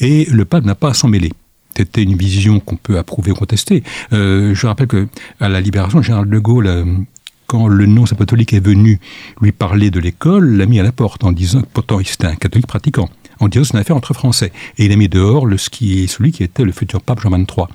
et 0.00 0.26
le 0.30 0.44
pape 0.44 0.64
n'a 0.64 0.74
pas 0.74 0.90
à 0.90 0.94
s'en 0.94 1.08
mêler 1.08 1.32
c'était 1.76 2.02
une 2.02 2.16
vision 2.16 2.58
qu'on 2.58 2.74
peut 2.74 2.98
approuver 2.98 3.30
ou 3.30 3.36
contester. 3.36 3.84
je 4.10 4.66
rappelle 4.66 4.88
que 4.88 5.06
à 5.38 5.48
la 5.48 5.60
libération, 5.60 5.98
le 5.98 6.04
général 6.04 6.28
de 6.28 6.38
Gaulle 6.40 7.06
quand 7.48 7.66
le 7.66 7.86
nonce 7.86 8.12
apostolique 8.12 8.52
est 8.52 8.64
venu 8.64 9.00
lui 9.40 9.52
parler 9.52 9.90
de 9.90 9.98
l'école, 9.98 10.56
l'a 10.56 10.66
mis 10.66 10.78
à 10.78 10.82
la 10.82 10.92
porte 10.92 11.24
en 11.24 11.32
disant, 11.32 11.62
pourtant 11.72 11.98
c'était 12.04 12.26
un 12.26 12.36
catholique 12.36 12.66
pratiquant, 12.66 13.08
en 13.40 13.48
disant 13.48 13.64
c'est 13.64 13.74
une 13.74 13.80
affaire 13.80 13.96
entre 13.96 14.14
Français. 14.14 14.52
Et 14.78 14.86
il 14.86 14.92
a 14.92 14.96
mis 14.96 15.08
dehors 15.08 15.46
le, 15.46 15.56
qui, 15.56 16.08
celui 16.08 16.32
qui 16.32 16.42
était 16.42 16.64
le 16.64 16.72
futur 16.72 17.02
pape 17.02 17.20
Jean 17.20 17.30
XXIII. 17.30 17.66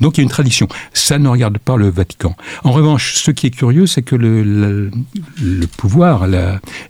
Donc 0.00 0.16
il 0.16 0.20
y 0.20 0.22
a 0.22 0.24
une 0.24 0.30
tradition. 0.30 0.68
Ça 0.92 1.18
ne 1.18 1.28
regarde 1.28 1.58
pas 1.58 1.76
le 1.76 1.88
Vatican. 1.88 2.36
En 2.64 2.72
revanche, 2.72 3.14
ce 3.14 3.30
qui 3.30 3.46
est 3.46 3.50
curieux, 3.50 3.86
c'est 3.86 4.02
que 4.02 4.16
le, 4.16 4.42
le, 4.42 5.66
pouvoir 5.76 6.26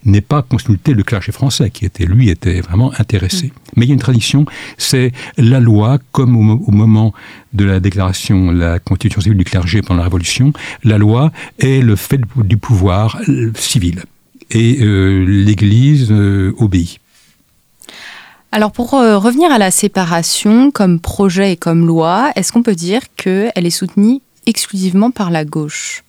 n'est 0.05 0.21
pas 0.21 0.43
consulté 0.43 0.95
le 0.95 1.03
clergé 1.03 1.33
français, 1.33 1.71
qui 1.71 1.85
était 1.85 2.07
lui 2.07 2.31
était 2.31 2.61
vraiment 2.61 2.93
intéressé. 2.99 3.47
Mm. 3.47 3.51
Mais 3.77 3.85
il 3.87 3.89
y 3.89 3.93
a 3.93 3.95
une 3.95 4.01
tradition, 4.01 4.47
c'est 4.77 5.13
la 5.37 5.61
loi, 5.61 5.99
comme 6.13 6.37
au, 6.37 6.71
moment 6.73 7.13
de 7.53 7.65
la 7.65 7.81
déclaration, 7.81 8.51
la 8.51 8.79
constitution 8.79 9.21
civile 9.21 9.39
du 9.39 9.45
clergé 9.45 9.83
pendant 9.83 9.99
la 9.99 10.05
Révolution, 10.05 10.53
la 10.85 10.99
loi 10.99 11.33
est 11.59 11.83
le 11.83 11.97
fait 11.97 12.21
du 12.37 12.57
pouvoir 12.57 13.21
euh, 13.29 13.53
civil. 13.55 14.03
Et 14.51 14.79
euh, 14.81 15.25
l'Église 15.27 16.09
euh, 16.11 16.55
obéit. 16.59 17.01
Alors 18.51 18.73
pour 18.73 18.93
revenir 18.93 19.53
à 19.53 19.59
la 19.59 19.71
séparation 19.71 20.71
comme 20.71 21.01
projet 21.01 21.53
et 21.53 21.57
comme 21.57 21.87
loi, 21.87 22.33
est-ce 22.35 22.53
qu'on 22.53 22.63
peut 22.63 22.75
dire 22.75 23.03
qu'elle 23.17 23.53
est 23.55 23.71
soutenue 23.71 24.21
exclusivement 24.47 25.11
par 25.11 25.31
la 25.31 25.45
gauche? 25.45 26.03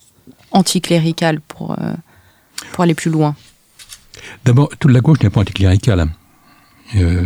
Anticléricale 0.51 1.41
pour, 1.41 1.75
pour 2.71 2.83
aller 2.83 2.95
plus 2.95 3.11
loin 3.11 3.35
D'abord, 4.45 4.69
toute 4.79 4.91
la 4.91 5.01
gauche 5.01 5.19
n'est 5.21 5.29
pas 5.29 5.41
anticléricale. 5.41 6.07
Euh, 6.95 7.23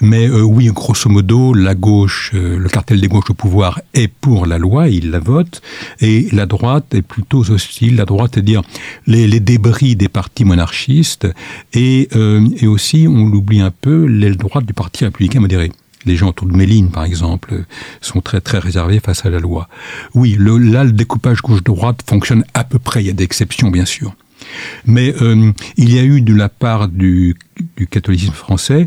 mais 0.00 0.28
euh, 0.28 0.42
oui, 0.42 0.66
grosso 0.66 1.08
modo, 1.10 1.52
la 1.52 1.74
gauche, 1.74 2.30
euh, 2.34 2.56
le 2.56 2.68
cartel 2.68 3.00
des 3.00 3.08
gauches 3.08 3.30
au 3.30 3.34
pouvoir 3.34 3.80
est 3.92 4.08
pour 4.08 4.46
la 4.46 4.58
loi, 4.58 4.88
il 4.88 5.10
la 5.10 5.18
vote, 5.18 5.62
et 6.00 6.28
la 6.32 6.46
droite 6.46 6.94
est 6.94 7.02
plutôt 7.02 7.50
hostile. 7.50 7.96
La 7.96 8.04
droite, 8.04 8.32
c'est-à-dire 8.34 8.62
les, 9.06 9.26
les, 9.26 9.40
débris 9.40 9.96
des 9.96 10.08
partis 10.08 10.44
monarchistes, 10.44 11.26
et, 11.72 12.08
et 12.56 12.66
aussi, 12.66 13.06
on 13.08 13.28
l'oublie 13.28 13.60
un 13.60 13.72
peu, 13.72 14.04
l'aile 14.04 14.36
droite 14.36 14.64
du 14.64 14.74
parti 14.74 15.04
républicain 15.04 15.40
modéré 15.40 15.72
les 16.06 16.16
gens 16.16 16.28
autour 16.28 16.46
de 16.46 16.54
Méline, 16.54 16.90
par 16.90 17.04
exemple, 17.04 17.64
sont 18.02 18.20
très 18.20 18.42
très 18.42 18.58
réservés 18.58 19.00
face 19.00 19.24
à 19.24 19.30
la 19.30 19.38
loi. 19.38 19.68
Oui, 20.12 20.36
le, 20.38 20.58
là, 20.58 20.84
le 20.84 20.92
découpage 20.92 21.40
gauche-droite 21.40 22.02
fonctionne 22.06 22.44
à 22.52 22.64
peu 22.64 22.78
près. 22.78 23.02
Il 23.02 23.06
y 23.06 23.10
a 23.10 23.14
des 23.14 23.24
exceptions, 23.24 23.70
bien 23.70 23.86
sûr. 23.86 24.14
Mais 24.86 25.14
euh, 25.22 25.52
il 25.76 25.94
y 25.94 25.98
a 25.98 26.04
eu 26.04 26.20
de 26.20 26.34
la 26.34 26.48
part 26.48 26.88
du, 26.88 27.36
catholicisme 27.90 28.32
français 28.32 28.86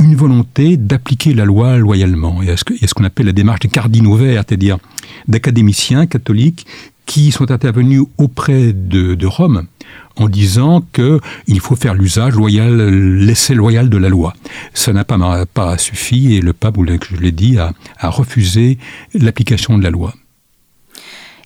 une 0.00 0.14
volonté 0.14 0.76
d'appliquer 0.76 1.34
la 1.34 1.44
loi 1.44 1.76
loyalement. 1.76 2.40
Il 2.40 2.48
y 2.48 2.52
a 2.52 2.56
ce 2.56 2.94
qu'on 2.94 3.02
appelle 3.02 3.26
la 3.26 3.32
démarche 3.32 3.60
des 3.60 3.68
cardinaux 3.68 4.14
verts, 4.14 4.44
c'est-à-dire 4.46 4.78
d'académiciens 5.26 6.06
catholiques 6.06 6.66
qui 7.04 7.32
sont 7.32 7.50
intervenus 7.50 8.02
auprès 8.16 8.72
de, 8.72 9.26
Rome 9.26 9.66
en 10.14 10.28
disant 10.28 10.84
qu'il 10.92 11.60
faut 11.60 11.74
faire 11.74 11.94
l'usage 11.94 12.34
loyal, 12.34 12.90
l'essai 12.90 13.54
loyal 13.54 13.88
de 13.88 13.96
la 13.96 14.08
loi. 14.08 14.34
Ça 14.74 14.92
n'a 14.92 15.04
pas, 15.04 15.46
pas 15.46 15.78
suffi 15.78 16.36
et 16.36 16.40
le 16.40 16.52
pape, 16.52 16.76
je 17.10 17.16
l'ai 17.16 17.32
dit, 17.32 17.56
a 17.58 17.72
refusé 18.08 18.78
l'application 19.14 19.78
de 19.78 19.82
la 19.82 19.90
loi. 19.90 20.14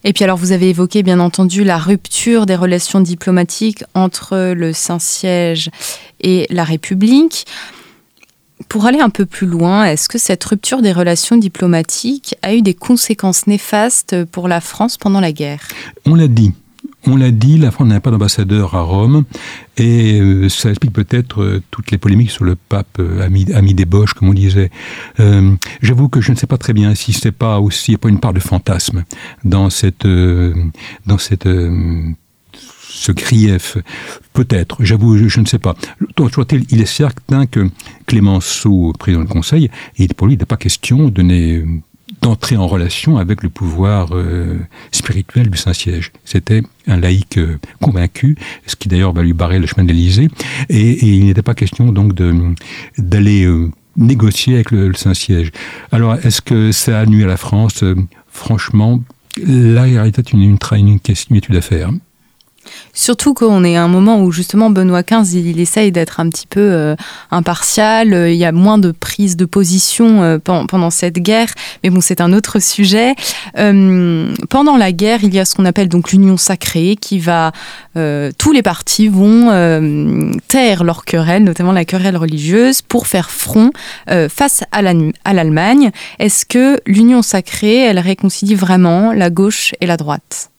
Et 0.05 0.13
puis 0.13 0.25
alors 0.25 0.37
vous 0.37 0.53
avez 0.53 0.71
évoqué 0.71 1.03
bien 1.03 1.21
entendu 1.21 1.65
la 1.65 1.79
rupture 1.79 2.47
des 2.47 2.57
relations 2.57 3.01
diplomatiques 3.01 3.85
entre 3.95 4.53
le 4.53 4.73
Saint-Siège 4.73 5.71
et 6.21 6.47
la 6.51 6.65
République. 6.65 7.47
Pour 8.69 8.87
aller 8.87 9.01
un 9.01 9.11
peu 9.11 9.27
plus 9.27 9.47
loin, 9.47 9.85
est-ce 9.85 10.09
que 10.09 10.19
cette 10.19 10.43
rupture 10.45 10.83
des 10.83 10.93
relations 10.93 11.37
diplomatiques 11.37 12.37
a 12.43 12.55
eu 12.55 12.63
des 12.63 12.75
conséquences 12.75 13.47
néfastes 13.47 14.25
pour 14.27 14.49
la 14.49 14.61
France 14.61 14.97
pendant 14.97 15.21
la 15.21 15.33
guerre? 15.33 15.69
On 16.07 16.15
l'a 16.15 16.29
dit, 16.29 16.53
on 17.07 17.17
l'a 17.17 17.31
dit, 17.31 17.59
la 17.59 17.71
France 17.71 17.89
n'a 17.89 18.01
pas 18.01 18.11
d'ambassadeur 18.11 18.75
à 18.75 18.83
Rome, 18.83 19.25
et 19.77 20.21
euh, 20.21 20.49
ça 20.49 20.71
explique 20.71 20.93
peut-être 20.93 21.43
euh, 21.43 21.63
toutes 21.71 21.91
les 21.91 21.99
polémiques 21.99 22.31
sur 22.31 22.45
le 22.45 22.57
pape 22.57 22.99
euh, 23.01 23.25
ami, 23.25 23.47
ami, 23.53 23.75
des 23.75 23.85
Boches, 23.85 24.15
comme 24.15 24.29
on 24.29 24.35
disait. 24.35 24.71
J'avoue 25.81 26.09
que 26.09 26.21
je 26.21 26.33
ne 26.33 26.37
sais 26.37 26.47
pas 26.47 26.59
très 26.59 26.73
bien 26.73 26.95
si 26.95 27.13
c'est 27.13 27.33
pas 27.33 27.61
aussi, 27.61 27.93
il 27.93 27.99
pas 27.99 28.09
une 28.09 28.21
part 28.21 28.33
de 28.33 28.41
fantasme 28.41 29.05
dans 29.45 29.71
cette, 29.71 30.07
dans 31.07 31.19
cette 31.19 31.49
ce 33.03 33.13
grief 33.13 33.79
Peut-être, 34.33 34.77
j'avoue, 34.81 35.17
je, 35.29 35.41
ne 35.41 35.47
sais 35.47 35.59
pas. 35.59 35.75
Il 36.71 36.81
est 36.81 36.87
certain 36.87 37.47
que 37.47 37.69
Clémenceau, 38.07 38.93
président 38.99 39.23
du 39.23 39.29
Conseil, 39.29 39.71
pour 40.17 40.27
lui, 40.27 40.35
il 40.35 40.39
n'est 40.39 40.47
pas 40.47 40.57
question 40.57 41.05
de 41.05 41.11
donner 41.11 41.65
d'entrer 42.23 42.57
en 42.57 42.67
relation 42.67 43.19
avec 43.19 43.43
le 43.43 43.51
pouvoir 43.51 44.11
euh, 44.13 44.59
spirituel 44.93 45.51
du 45.51 45.59
Saint-Siège. 45.59 46.13
C'était 46.25 46.63
un 46.87 46.97
laïc 46.97 47.37
euh, 47.37 47.59
convaincu, 47.81 48.37
ce 48.67 48.77
qui 48.77 48.89
d'ailleurs 48.89 49.13
va 49.13 49.23
lui 49.23 49.33
barrer 49.33 49.59
le 49.59 49.67
chemin 49.67 49.85
de 49.85 49.89
l'Élysée, 49.89 50.29
et, 50.71 51.05
il 51.05 51.27
n'était 51.27 51.43
pas 51.43 51.55
question 51.55 51.93
donc 51.93 52.15
d'aller 52.97 53.45
euh, 53.45 53.71
négocier 53.97 54.55
avec 54.55 54.71
le, 54.71 54.95
Saint-Siège. 54.95 55.51
Alors, 55.91 56.15
est-ce 56.15 56.41
que 56.41 56.73
ça 56.73 57.01
a 57.01 57.07
nuit 57.07 57.25
à 57.25 57.27
la 57.27 57.37
France? 57.37 57.85
Franchement, 58.29 59.03
la 59.45 59.83
réalité 59.83 60.21
est 60.21 60.33
une, 60.33 60.43
une, 60.43 60.59
une, 60.73 60.99
une 61.31 61.37
étude 61.37 61.57
à 61.57 61.61
faire. 61.61 61.91
Surtout 62.95 63.33
qu'on 63.35 63.65
est 63.65 63.77
à 63.77 63.83
un 63.83 63.89
moment 63.89 64.23
où 64.23 64.33
justement 64.33 64.71
Benoît 64.71 65.03
XV, 65.03 65.41
il, 65.41 65.61
essaye 65.61 65.93
d'être 65.93 66.21
un 66.21 66.29
petit 66.29 66.47
peu 66.47 66.61
euh, 66.61 66.95
impartial, 67.31 68.29
il 68.29 68.37
y 68.37 68.45
a 68.45 68.53
moins 68.53 68.79
de 68.79 68.91
prise 68.93 69.37
de 69.37 69.45
position 69.45 70.23
euh, 70.23 70.39
pendant 70.39 70.91
cette 70.91 71.19
guerre, 71.19 71.49
mais 71.83 71.91
bon 71.91 72.01
c'est 72.01 72.21
un 72.21 72.33
autre 72.33 72.61
sujet. 72.61 73.15
Euh, 73.59 74.35
pendant 74.51 74.77
la 74.77 74.93
guerre, 74.93 75.25
il 75.25 75.35
y 75.35 75.41
a 75.41 75.45
ce 75.45 75.55
qu'on 75.55 75.65
appelle 75.65 75.89
donc 75.89 76.13
l'union 76.13 76.37
sacrée 76.37 76.97
qui 77.01 77.19
va... 77.19 77.53
tous 77.95 78.53
les 78.53 78.63
partis 78.63 79.09
vont 79.09 80.33
taire 80.49 80.85
leur 80.85 81.05
querelle, 81.05 81.45
notamment 81.45 81.73
la 81.73 81.85
querelle 81.85 82.17
religieuse, 82.17 82.83
pour 82.83 83.07
faire 83.07 83.31
front 83.31 83.71
face 84.29 84.65
à 84.73 84.83
l'Allemagne. 84.83 85.91
Est-ce 86.19 86.45
que 86.47 86.81
l'union 86.87 87.23
sacrée, 87.23 87.79
elle 87.79 87.99
réconcilie 87.99 88.55
vraiment 88.55 89.13
la 89.13 89.31
gauche 89.31 89.75
et 89.81 89.87
la 89.87 89.97
droite? 89.97 90.52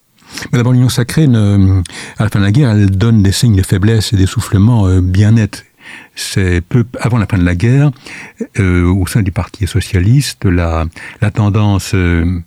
Mais 0.51 0.57
d'abord, 0.57 0.73
l'Union 0.73 0.89
sacrée, 0.89 1.25
à 1.25 2.23
la 2.23 2.29
fin 2.29 2.39
de 2.39 2.45
la 2.45 2.51
guerre, 2.51 2.71
elle 2.71 2.89
donne 2.89 3.23
des 3.23 3.31
signes 3.31 3.55
de 3.55 3.63
faiblesse 3.63 4.13
et 4.13 4.17
d'essoufflement 4.17 4.87
euh, 4.87 5.01
bien 5.01 5.31
nets. 5.31 5.65
C'est 6.15 6.61
peu 6.61 6.85
avant 6.99 7.17
la 7.17 7.25
fin 7.25 7.37
de 7.37 7.43
la 7.43 7.55
guerre, 7.55 7.91
euh, 8.59 8.85
au 8.85 9.05
sein 9.05 9.21
du 9.21 9.31
Parti 9.31 9.67
socialiste, 9.67 10.45
la, 10.45 10.85
tendance 11.33 11.91
euh, 11.93 12.39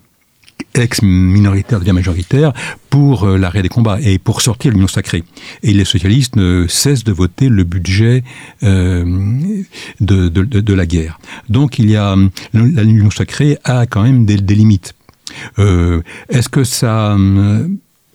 ex-minoritaire 0.74 1.78
devient 1.78 1.92
majoritaire 1.92 2.52
pour 2.90 3.26
l'arrêt 3.26 3.62
des 3.62 3.68
combats 3.68 3.98
et 4.00 4.18
pour 4.18 4.40
sortir 4.40 4.72
l'Union 4.72 4.88
sacrée. 4.88 5.22
Et 5.62 5.74
les 5.74 5.84
socialistes 5.84 6.36
ne 6.36 6.66
cessent 6.66 7.04
de 7.04 7.12
voter 7.12 7.48
le 7.48 7.64
budget 7.64 8.24
de, 8.62 10.72
la 10.72 10.86
guerre. 10.86 11.20
Donc 11.48 11.78
il 11.78 11.90
y 11.90 11.96
a 11.96 12.16
l'Union 12.54 13.10
sacrée 13.10 13.58
a 13.64 13.86
quand 13.86 14.02
même 14.02 14.24
des 14.24 14.54
limites. 14.54 14.94
Euh, 15.58 16.02
est-ce 16.28 16.48
que 16.48 16.64
ça 16.64 17.12
euh, 17.12 17.68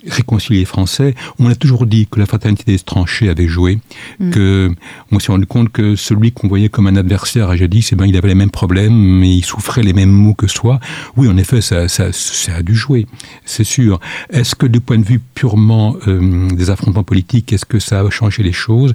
réconcilie 0.08 0.60
les 0.60 0.65
Français? 0.65 1.15
On 1.39 1.50
a 1.50 1.56
toujours 1.56 1.86
dit 1.86 2.08
que 2.10 2.19
la 2.19 2.26
fraternité 2.26 2.63
des 2.71 2.80
tranchées 2.80 3.30
avait 3.30 3.47
joué, 3.47 3.80
mm. 4.19 4.30
que 4.32 4.71
on 5.12 5.19
s'est 5.19 5.32
rendu 5.32 5.45
compte 5.45 5.71
que 5.71 5.95
celui 5.95 6.32
qu'on 6.32 6.47
voyait 6.47 6.69
comme 6.69 6.88
un 6.88 6.95
adversaire 6.95 7.50
à 7.50 7.56
jadis, 7.56 7.89
eh 7.91 7.95
ben, 7.95 8.06
il 8.06 8.17
avait 8.17 8.30
les 8.30 8.36
mêmes 8.36 8.52
problèmes, 8.52 8.93
mais 8.93 9.36
il 9.36 9.43
souffrait 9.43 9.84
les 9.84 9.93
mêmes 9.93 10.12
maux 10.12 10.34
que 10.34 10.47
soi. 10.47 10.80
Oui, 11.17 11.28
en 11.28 11.38
effet, 11.38 11.62
ça, 11.62 11.88
ça, 11.88 12.12
ça 12.12 12.56
a 12.56 12.62
dû 12.62 12.76
jouer, 12.76 13.08
c'est 13.45 13.63
sûr. 13.63 14.00
Est-ce 14.30 14.56
que 14.56 14.65
du 14.65 14.80
point 14.80 14.97
de 14.97 15.06
vue 15.06 15.19
purement 15.19 15.95
euh, 16.08 16.47
des 16.50 16.69
affrontements 16.69 17.04
politiques, 17.04 17.54
est-ce 17.54 17.65
que 17.65 17.80
ça 17.80 18.02
a 18.02 18.10
changé 18.10 18.43
les 18.43 18.54
choses? 18.54 18.93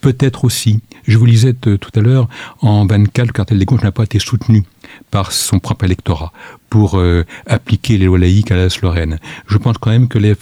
Peut-être 0.00 0.44
aussi. 0.44 0.80
Je 1.08 1.18
vous 1.18 1.26
lisais 1.26 1.54
tout 1.54 1.78
à 1.94 2.00
l'heure, 2.00 2.28
en 2.60 2.86
24, 2.86 3.26
le 3.26 3.32
cartel 3.32 3.58
des 3.58 3.64
gauches 3.64 3.82
n'a 3.82 3.90
pas 3.90 4.04
été 4.04 4.20
soutenu 4.20 4.62
par 5.10 5.32
son 5.32 5.58
propre 5.58 5.84
électorat 5.84 6.32
pour 6.70 6.98
euh, 6.98 7.24
appliquer 7.46 7.98
les 7.98 8.06
lois 8.06 8.18
laïques 8.18 8.50
à 8.50 8.56
la 8.56 8.68
Lorraine. 8.82 9.18
Je 9.46 9.58
pense 9.58 9.78
quand 9.78 9.90
même 9.90 10.08
que 10.08 10.18
les, 10.18 10.34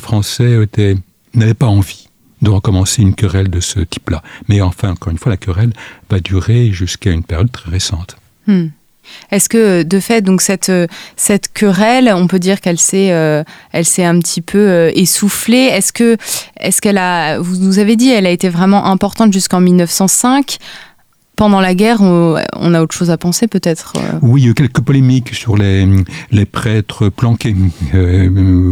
Français 0.00 0.58
n'avaient 1.34 1.54
pas 1.54 1.66
envie 1.66 2.08
de 2.42 2.50
recommencer 2.50 3.02
une 3.02 3.14
querelle 3.14 3.48
de 3.48 3.60
ce 3.60 3.80
type-là. 3.80 4.22
Mais 4.48 4.60
enfin, 4.60 4.90
encore 4.90 5.10
une 5.10 5.18
fois, 5.18 5.30
la 5.30 5.36
querelle 5.36 5.72
va 6.10 6.20
durer 6.20 6.72
jusqu'à 6.72 7.10
une 7.10 7.22
période 7.22 7.50
très 7.50 7.70
récente. 7.70 8.16
Hmm. 8.46 8.68
Est-ce 9.30 9.48
que 9.48 9.82
de 9.82 10.00
fait, 10.00 10.22
donc 10.22 10.40
cette, 10.40 10.72
cette 11.16 11.52
querelle, 11.52 12.10
on 12.14 12.26
peut 12.26 12.38
dire 12.38 12.60
qu'elle 12.60 12.78
s'est, 12.78 13.12
euh, 13.12 13.44
elle 13.72 13.84
s'est 13.84 14.04
un 14.04 14.18
petit 14.18 14.40
peu 14.40 14.58
euh, 14.58 14.90
essoufflée. 14.94 15.66
Est-ce 15.66 15.92
que, 15.92 16.16
est-ce 16.58 16.80
qu'elle 16.80 16.98
a, 16.98 17.38
vous 17.38 17.56
nous 17.56 17.78
avez 17.78 17.96
dit, 17.96 18.10
elle 18.10 18.26
a 18.26 18.30
été 18.30 18.48
vraiment 18.48 18.86
importante 18.86 19.32
jusqu'en 19.32 19.60
1905 19.60 20.58
pendant 21.36 21.60
la 21.60 21.74
guerre, 21.74 22.00
on, 22.00 22.34
a 22.74 22.82
autre 22.82 22.94
chose 22.94 23.10
à 23.10 23.18
penser 23.18 23.48
peut-être 23.48 23.94
euh 23.96 24.18
Oui, 24.22 24.52
quelques 24.54 24.80
polémiques 24.80 25.34
sur 25.34 25.56
les, 25.56 25.86
les 26.30 26.44
prêtres 26.44 27.08
planqués. 27.08 27.56
Euh, 27.94 28.28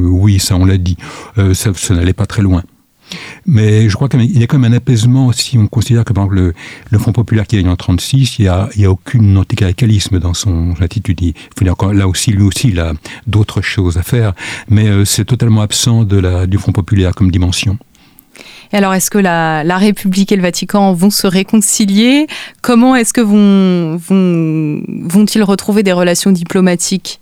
oui, 0.09 0.39
ça 0.39 0.57
on 0.57 0.65
l'a 0.65 0.79
dit. 0.79 0.97
Euh, 1.39 1.55
ça, 1.55 1.73
n'allait 1.95 2.13
pas 2.13 2.27
très 2.27 2.43
loin. 2.43 2.63
Mais 3.45 3.91
je 3.91 3.95
crois 3.95 4.09
qu'il 4.09 4.39
y 4.39 4.43
a 4.43 4.47
quand 4.47 4.59
même 4.59 4.73
un 4.73 4.77
apaisement 4.77 5.33
si 5.33 5.59
on 5.59 5.67
considère 5.67 6.05
que 6.05 6.15
par 6.15 6.25
exemple, 6.25 6.55
le, 6.91 6.99
Front 6.99 7.13
populaire 7.13 7.47
qui 7.47 7.59
est 7.59 7.69
en 7.69 7.77
36, 7.77 8.39
il 8.39 8.43
n'y 8.43 8.49
a, 8.49 8.69
a 8.85 8.89
aucun 8.89 9.37
anticléricalisme 9.37 10.19
dans 10.19 10.33
son 10.33 10.73
attitude. 10.81 11.21
Il 11.21 11.35
faut 11.59 11.69
encore, 11.69 11.93
là 11.93 12.09
aussi, 12.09 12.31
lui 12.31 12.45
aussi, 12.45 12.69
il 12.69 12.81
a 12.81 12.93
d'autres 13.27 13.61
choses 13.61 13.99
à 13.99 14.03
faire, 14.03 14.33
mais 14.71 15.05
c'est 15.05 15.27
totalement 15.27 15.61
absent 15.61 16.05
de 16.05 16.17
la, 16.17 16.47
du 16.47 16.57
Front 16.57 16.73
populaire 16.73 17.15
comme 17.15 17.31
dimension. 17.31 17.77
Et 18.73 18.77
alors, 18.77 18.95
est-ce 18.95 19.11
que 19.11 19.19
la, 19.19 19.77
République 19.77 20.33
et 20.33 20.37
le 20.37 20.43
Vatican 20.43 20.93
vont 20.95 21.11
se 21.11 21.27
réconcilier? 21.27 22.27
Comment 22.63 22.97
est-ce 22.97 23.13
que 23.13 23.21
vont, 23.21 23.97
vont, 23.97 24.83
vont-ils 25.09 25.43
retrouver 25.43 25.83
des 25.83 25.93
relations 25.93 26.33
diplomatiques? 26.33 27.21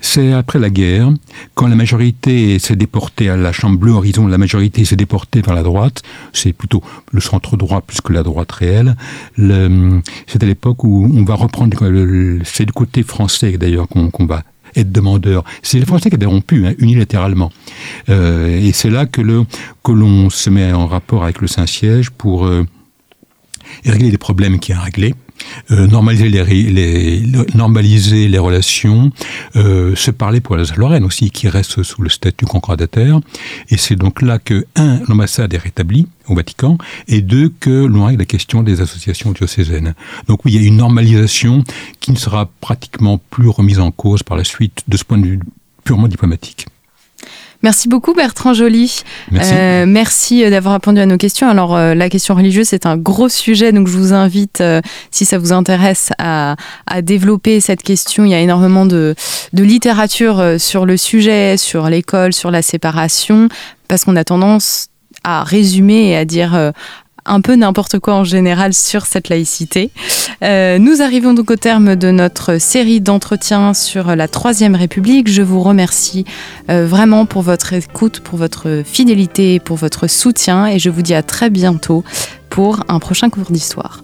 C'est 0.00 0.32
après 0.32 0.58
la 0.58 0.70
guerre, 0.70 1.10
quand 1.54 1.66
la 1.66 1.74
majorité 1.74 2.58
s'est 2.58 2.76
déportée 2.76 3.28
à 3.28 3.36
la 3.36 3.52
Chambre 3.52 3.78
bleue 3.78 3.92
horizon, 3.92 4.26
la 4.26 4.38
majorité 4.38 4.84
s'est 4.84 4.96
déportée 4.96 5.40
vers 5.40 5.54
la 5.54 5.62
droite, 5.62 6.02
c'est 6.32 6.52
plutôt 6.52 6.82
le 7.12 7.20
centre 7.20 7.56
droit 7.56 7.80
plus 7.80 8.00
que 8.00 8.12
la 8.12 8.22
droite 8.22 8.52
réelle. 8.52 8.96
C'est 9.36 10.42
à 10.42 10.46
l'époque 10.46 10.84
où 10.84 11.10
on 11.12 11.24
va 11.24 11.34
reprendre, 11.34 11.76
c'est 12.44 12.64
du 12.64 12.72
côté 12.72 13.02
français 13.02 13.58
d'ailleurs 13.58 13.88
qu'on 13.88 14.26
va 14.26 14.42
être 14.76 14.92
demandeur. 14.92 15.44
C'est 15.62 15.78
les 15.78 15.86
Français 15.86 16.10
qui 16.10 16.16
avaient 16.16 16.26
rompu 16.26 16.66
hein, 16.66 16.74
unilatéralement. 16.78 17.50
Euh, 18.08 18.48
et 18.48 18.72
c'est 18.72 18.90
là 18.90 19.06
que 19.06 19.20
l'on 19.20 19.46
que 19.82 20.30
se 20.30 20.50
met 20.50 20.72
en 20.72 20.86
rapport 20.86 21.24
avec 21.24 21.40
le 21.40 21.46
Saint-Siège 21.46 22.10
pour 22.10 22.46
euh, 22.46 22.64
régler 23.84 24.10
les 24.10 24.18
problèmes 24.18 24.58
qui 24.58 24.72
a 24.72 24.80
réglés. 24.80 25.14
Euh, 25.70 25.86
normaliser 25.86 26.28
les, 26.28 27.22
normaliser 27.54 28.28
les 28.28 28.38
relations, 28.38 29.12
euh, 29.56 29.94
se 29.94 30.10
parler 30.10 30.40
pour 30.40 30.56
la 30.56 30.64
Lorraine 30.76 31.04
aussi, 31.04 31.30
qui 31.30 31.48
reste 31.48 31.82
sous 31.82 32.02
le 32.02 32.08
statut 32.08 32.44
concordataire. 32.44 33.20
Et 33.70 33.76
c'est 33.76 33.96
donc 33.96 34.22
là 34.22 34.38
que, 34.38 34.66
un, 34.76 35.00
l'ambassade 35.08 35.54
est 35.54 35.58
rétablie 35.58 36.08
au 36.26 36.34
Vatican, 36.34 36.78
et 37.06 37.22
deux, 37.22 37.52
que 37.60 37.86
l'on 37.86 38.06
règle 38.06 38.20
la 38.20 38.26
question 38.26 38.62
des 38.62 38.80
associations 38.80 39.32
diocésaines. 39.32 39.94
Donc 40.26 40.44
oui, 40.44 40.52
il 40.54 40.60
y 40.60 40.64
a 40.64 40.66
une 40.66 40.76
normalisation 40.76 41.64
qui 42.00 42.12
ne 42.12 42.16
sera 42.16 42.50
pratiquement 42.60 43.20
plus 43.30 43.48
remise 43.48 43.78
en 43.78 43.90
cause 43.90 44.22
par 44.22 44.36
la 44.36 44.44
suite 44.44 44.82
de 44.88 44.96
ce 44.96 45.04
point 45.04 45.18
de 45.18 45.26
vue 45.26 45.40
purement 45.84 46.08
diplomatique. 46.08 46.66
Merci 47.62 47.88
beaucoup 47.88 48.14
Bertrand 48.14 48.54
Joly. 48.54 49.02
Merci, 49.32 50.44
euh, 50.44 50.46
euh, 50.46 50.50
d'avoir 50.50 50.74
répondu 50.74 51.00
à 51.00 51.06
nos 51.06 51.16
questions. 51.16 51.48
Alors 51.48 51.74
euh, 51.74 51.94
la 51.94 52.08
question 52.08 52.36
religieuse 52.36 52.68
c'est 52.68 52.86
un 52.86 52.96
gros 52.96 53.28
sujet, 53.28 53.72
donc 53.72 53.88
je 53.88 53.96
vous 53.96 54.12
invite, 54.12 54.62
si 55.10 55.24
ça 55.24 55.38
vous 55.38 55.52
intéresse, 55.52 56.10
à, 56.18 56.54
développer 57.02 57.60
cette 57.60 57.82
question. 57.82 58.24
Il 58.24 58.30
y 58.30 58.34
a 58.34 58.40
énormément 58.40 58.86
de, 58.86 59.14
de 59.52 59.62
littérature 59.64 60.42
sur 60.58 60.86
le 60.86 60.96
sujet, 60.96 61.56
sur 61.56 61.88
l'école, 61.88 62.32
sur 62.32 62.50
la 62.50 62.62
séparation, 62.62 63.48
parce 63.88 64.04
qu'on 64.04 64.16
a 64.16 64.24
tendance 64.24 64.88
à 65.24 65.42
résumer 65.42 66.10
et 66.10 66.16
à 66.16 66.24
dire 66.24 66.72
un 67.28 67.40
peu 67.40 67.54
n'importe 67.54 67.98
quoi 67.98 68.14
en 68.14 68.24
général 68.24 68.74
sur 68.74 69.06
cette 69.06 69.28
laïcité. 69.28 69.90
Euh, 70.42 70.78
nous 70.78 71.02
arrivons 71.02 71.34
donc 71.34 71.50
au 71.50 71.56
terme 71.56 71.96
de 71.96 72.10
notre 72.10 72.58
série 72.58 73.00
d'entretiens 73.00 73.74
sur 73.74 74.14
la 74.14 74.28
Troisième 74.28 74.74
République. 74.74 75.28
Je 75.28 75.42
vous 75.42 75.62
remercie 75.62 76.24
euh, 76.70 76.86
vraiment 76.86 77.26
pour 77.26 77.42
votre 77.42 77.72
écoute, 77.72 78.20
pour 78.20 78.38
votre 78.38 78.82
fidélité, 78.84 79.60
pour 79.60 79.76
votre 79.76 80.08
soutien 80.08 80.66
et 80.66 80.78
je 80.78 80.90
vous 80.90 81.02
dis 81.02 81.14
à 81.14 81.22
très 81.22 81.50
bientôt 81.50 82.04
pour 82.48 82.84
un 82.88 82.98
prochain 82.98 83.30
cours 83.30 83.50
d'histoire. 83.50 84.02